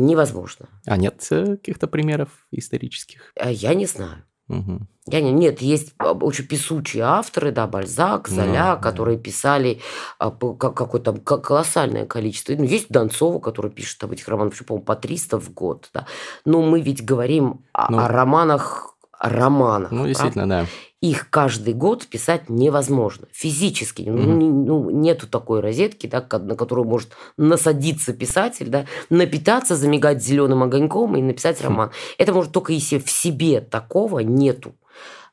[0.05, 0.67] невозможно.
[0.85, 3.33] А нет э, каких-то примеров исторических?
[3.39, 4.23] А я не знаю.
[4.49, 4.79] Угу.
[5.11, 9.79] Я не, нет, есть а, очень писучие авторы, да, Бальзак, Золя, ну, которые писали
[10.17, 12.53] а, какое-то колоссальное количество.
[12.53, 16.07] Ну, есть Донцова, который пишет об этих романах, по-моему, по 300 в год, да.
[16.45, 19.91] Но мы ведь говорим ну, о, о романах, романах.
[19.91, 20.65] Ну, действительно, правда?
[20.65, 24.01] да их каждый год писать невозможно физически.
[24.01, 24.11] Mm-hmm.
[24.11, 30.63] Ну, ну, нету такой розетки, да, на которую может насадиться писатель, да, напитаться, замигать зеленым
[30.63, 31.89] огоньком и написать роман.
[31.89, 32.15] Mm-hmm.
[32.17, 34.75] Это может только если в себе такого нету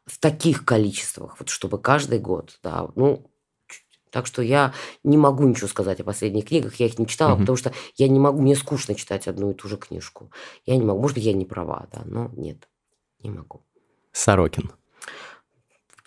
[0.05, 3.29] в таких количествах, вот чтобы каждый год, да, ну,
[4.11, 7.41] так что я не могу ничего сказать о последних книгах, я их не читала, mm-hmm.
[7.41, 10.31] потому что я не могу, мне скучно читать одну и ту же книжку.
[10.65, 12.69] Я не могу, может быть, я не права, да, но нет,
[13.21, 13.63] не могу.
[14.13, 14.71] Сорокин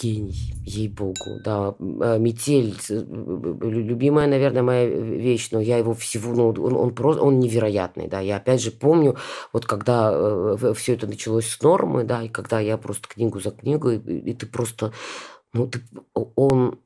[0.02, 1.76] гений, ей-богу, да.
[1.80, 7.40] А, Метель, любимая, наверное, моя вещь, но я его всего, ну, он, он просто, он
[7.40, 8.20] невероятный, да.
[8.20, 9.18] Я опять же помню,
[9.54, 13.52] вот когда э, все это началось с нормы, да, и когда я просто книгу за
[13.52, 14.94] книгой, и, и ты просто,
[15.54, 15.82] ну, ты,
[16.14, 16.80] он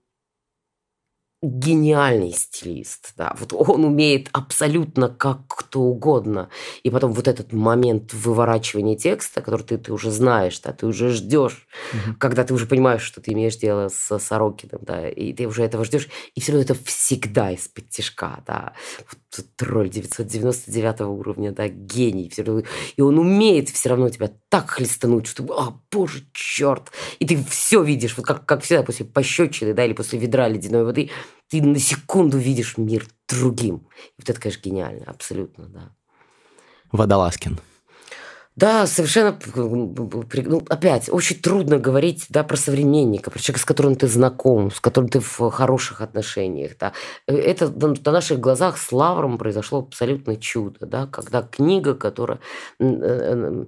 [1.44, 6.50] гениальный стилист, да, вот он умеет абсолютно как кто угодно,
[6.84, 11.10] и потом вот этот момент выворачивания текста, который ты, ты уже знаешь, да, ты уже
[11.10, 12.14] ждешь, mm-hmm.
[12.18, 15.84] когда ты уже понимаешь, что ты имеешь дело с Сорокиным, да, и ты уже этого
[15.84, 22.30] ждешь, и все равно это всегда из-под тяжка, да, вот тролль 999 уровня, да, гений,
[22.30, 22.64] все равно,
[22.96, 27.84] и он умеет все равно тебя так хлестануть, что, а, боже, черт, и ты все
[27.84, 31.12] видишь, вот как, как всегда после пощечины, да, или после ведра ледяной воды,
[31.50, 33.88] ты на секунду видишь мир другим.
[34.18, 35.96] вот это, конечно, гениально, абсолютно, да.
[36.92, 37.60] Водолазкин.
[38.56, 44.08] Да, совершенно, ну, опять, очень трудно говорить да, про современника, про человека, с которым ты
[44.08, 46.74] знаком, с которым ты в хороших отношениях.
[46.80, 46.94] Да.
[47.26, 52.40] Это на наших глазах с Лавром произошло абсолютно чудо, да, когда книга, которая
[52.80, 53.66] э,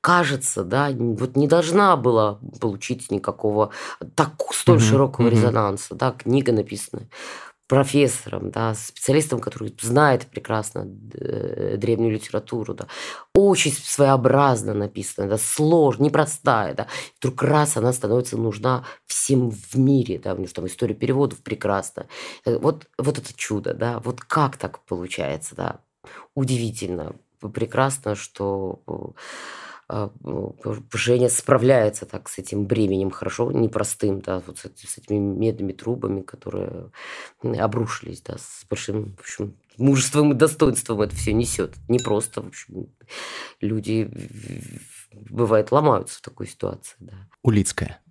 [0.00, 3.70] кажется, да, вот не должна была получить никакого
[4.14, 4.80] так столь mm-hmm.
[4.80, 5.30] широкого mm-hmm.
[5.30, 7.08] резонанса, да, книга написана
[7.68, 12.86] профессором, да, специалистом, который знает прекрасно э, древнюю литературу, да,
[13.34, 16.86] очень своеобразно написана, да, сложная, непростая, да,
[17.18, 22.06] вдруг раз она становится нужна всем в мире, да, у нее там история переводов прекрасна.
[22.46, 25.80] Э, вот, вот это чудо, да, вот как так получается, да,
[26.34, 27.16] удивительно,
[27.52, 29.14] прекрасно, что ну,
[30.92, 36.22] Женя справляется так с этим бременем хорошо, непростым, да, вот с, с этими медными трубами,
[36.22, 36.90] которые
[37.42, 41.76] обрушились, да, с большим, в общем, мужеством и достоинством это все несет.
[41.88, 42.92] Не просто, в общем,
[43.60, 44.10] люди,
[45.12, 47.28] бывает, ломаются в такой ситуации, да.
[47.42, 48.02] Улицкая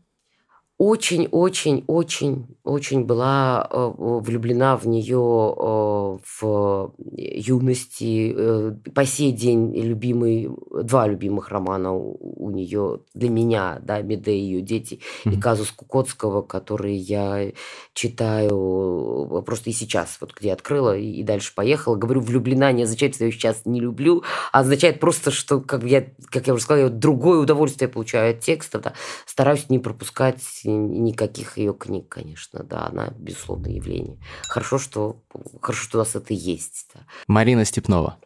[0.77, 8.33] очень-очень-очень-очень была э, влюблена в нее э, в юности.
[8.35, 10.51] Э, по сей день любимый,
[10.83, 15.33] два любимых романа у, нее для меня, да, Меде и ее дети, mm-hmm.
[15.33, 17.51] и Казус Кукотского, который я
[17.93, 21.95] читаю просто и сейчас, вот где открыла и, дальше поехала.
[21.95, 26.05] Говорю, влюблена не означает, что я сейчас не люблю, а означает просто, что, как я,
[26.27, 28.93] как я уже сказала, я другое удовольствие получаю от текста, да,
[29.25, 30.41] стараюсь не пропускать
[30.71, 34.19] никаких ее книг, конечно, да, она безусловно явление.
[34.49, 35.23] Хорошо, что
[35.61, 36.87] хорошо, что у нас это есть.
[36.93, 37.01] Да.
[37.27, 38.19] Марина Степнова.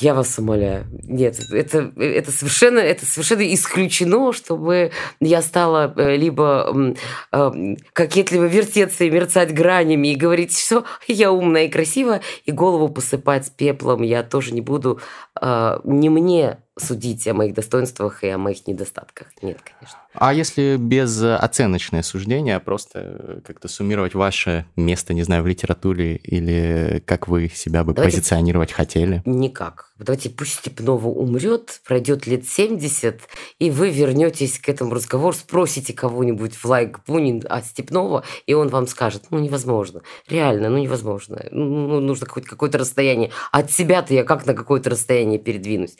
[0.00, 0.86] Я вас умоляю.
[1.02, 4.90] Нет, это, это, совершенно, это совершенно исключено, чтобы
[5.20, 6.94] я стала э, либо
[7.30, 7.50] э,
[7.92, 13.52] кокетливо вертеться и мерцать гранями и говорить, что я умная и красивая, и голову посыпать
[13.54, 14.98] пеплом я тоже не буду.
[15.38, 19.28] Э, не мне судить о моих достоинствах и о моих недостатках.
[19.40, 19.98] Нет, конечно.
[20.14, 26.16] А если без оценочное суждение, а просто как-то суммировать ваше место, не знаю, в литературе
[26.16, 29.22] или как вы себя бы Давайте позиционировать хотели?
[29.24, 29.92] Никак.
[29.98, 33.20] Давайте пусть Степнова умрет, пройдет лет 70,
[33.60, 38.68] и вы вернетесь к этому разговору, спросите кого-нибудь в лайк Бунин о Степнова, и он
[38.68, 43.30] вам скажет, ну невозможно, реально, ну невозможно, ну, нужно какое-то какое расстояние.
[43.52, 45.96] От себя-то я как на какое-то расстояние передвинусь?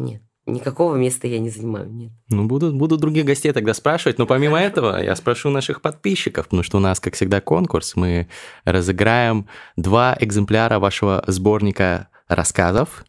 [0.00, 0.22] Нет.
[0.46, 2.12] Никакого места я не занимаю, нет.
[2.30, 6.62] Ну, буду, буду других гостей тогда спрашивать, но помимо этого я спрошу наших подписчиков, потому
[6.62, 7.94] что у нас, как всегда, конкурс.
[7.94, 8.28] Мы
[8.64, 9.46] разыграем
[9.76, 13.04] два экземпляра вашего сборника рассказов.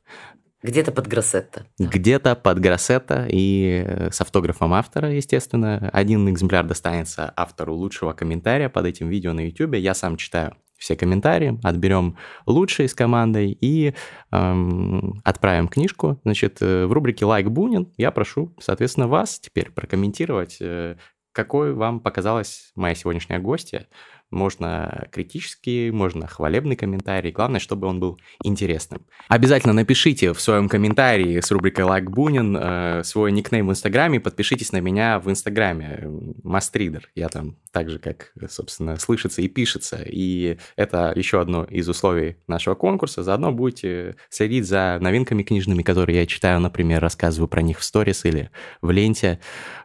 [0.61, 1.65] Где-то под Гроссетто.
[1.79, 5.89] Где-то под Гроссетто и с автографом автора, естественно.
[5.93, 9.75] Один экземпляр достанется автору лучшего комментария под этим видео на YouTube.
[9.75, 12.17] Я сам читаю все комментарии, отберем
[12.47, 13.93] лучшие с командой и
[14.31, 16.19] эм, отправим книжку.
[16.23, 20.97] Значит, э, в рубрике «Лайк Бунин» я прошу, соответственно, вас теперь прокомментировать, э,
[21.33, 23.87] какой вам показалась моя сегодняшняя гостья.
[24.31, 27.31] Можно критический, можно хвалебный комментарий.
[27.31, 29.05] Главное, чтобы он был интересным.
[29.27, 34.21] Обязательно напишите в своем комментарии с рубрикой «Лайк Бунин» э, свой никнейм в Инстаграме.
[34.21, 36.09] Подпишитесь на меня в Инстаграме.
[36.43, 37.09] Мастридер.
[37.13, 40.01] Я там так же, как, собственно, слышится и пишется.
[40.05, 43.23] И это еще одно из условий нашего конкурса.
[43.23, 48.23] Заодно будете следить за новинками книжными, которые я читаю, например, рассказываю про них в сторис
[48.23, 48.49] или
[48.81, 49.39] в ленте.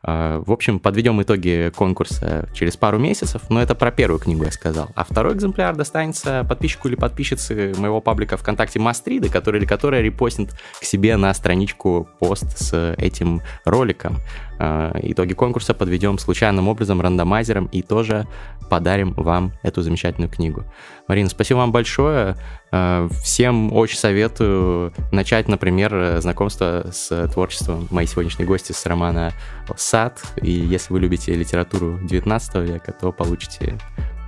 [0.05, 3.51] Э, в общем, подведем итоги конкурса через пару месяцев.
[3.51, 4.91] Но это про первую книгу книгу я сказал.
[4.95, 10.51] А второй экземпляр достанется подписчику или подписчице моего паблика ВКонтакте Мастриды, который или которая репостнет
[10.81, 14.19] к себе на страничку пост с этим роликом.
[14.59, 18.27] А, итоги конкурса подведем случайным образом, рандомайзером, и тоже
[18.71, 20.65] подарим вам эту замечательную книгу.
[21.09, 22.37] Марина, спасибо вам большое.
[22.73, 29.33] А, всем очень советую начать, например, знакомство с творчеством моей сегодняшней гости с романа
[29.77, 30.23] «Сад».
[30.41, 33.79] И если вы любите литературу 19 века, то получите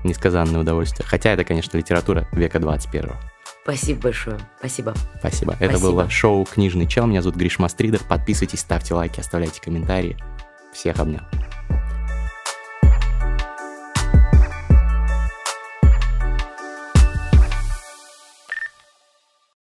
[0.04, 1.06] несказанное удовольствие.
[1.06, 3.10] Хотя это, конечно, литература века 21.
[3.68, 4.38] Спасибо большое.
[4.60, 4.94] Спасибо.
[5.18, 5.54] Спасибо.
[5.60, 7.06] Это было шоу «Книжный чел».
[7.06, 8.00] Меня зовут Гриш Мастридер.
[8.02, 10.16] Подписывайтесь, ставьте лайки, оставляйте комментарии.
[10.72, 11.20] Всех обнял.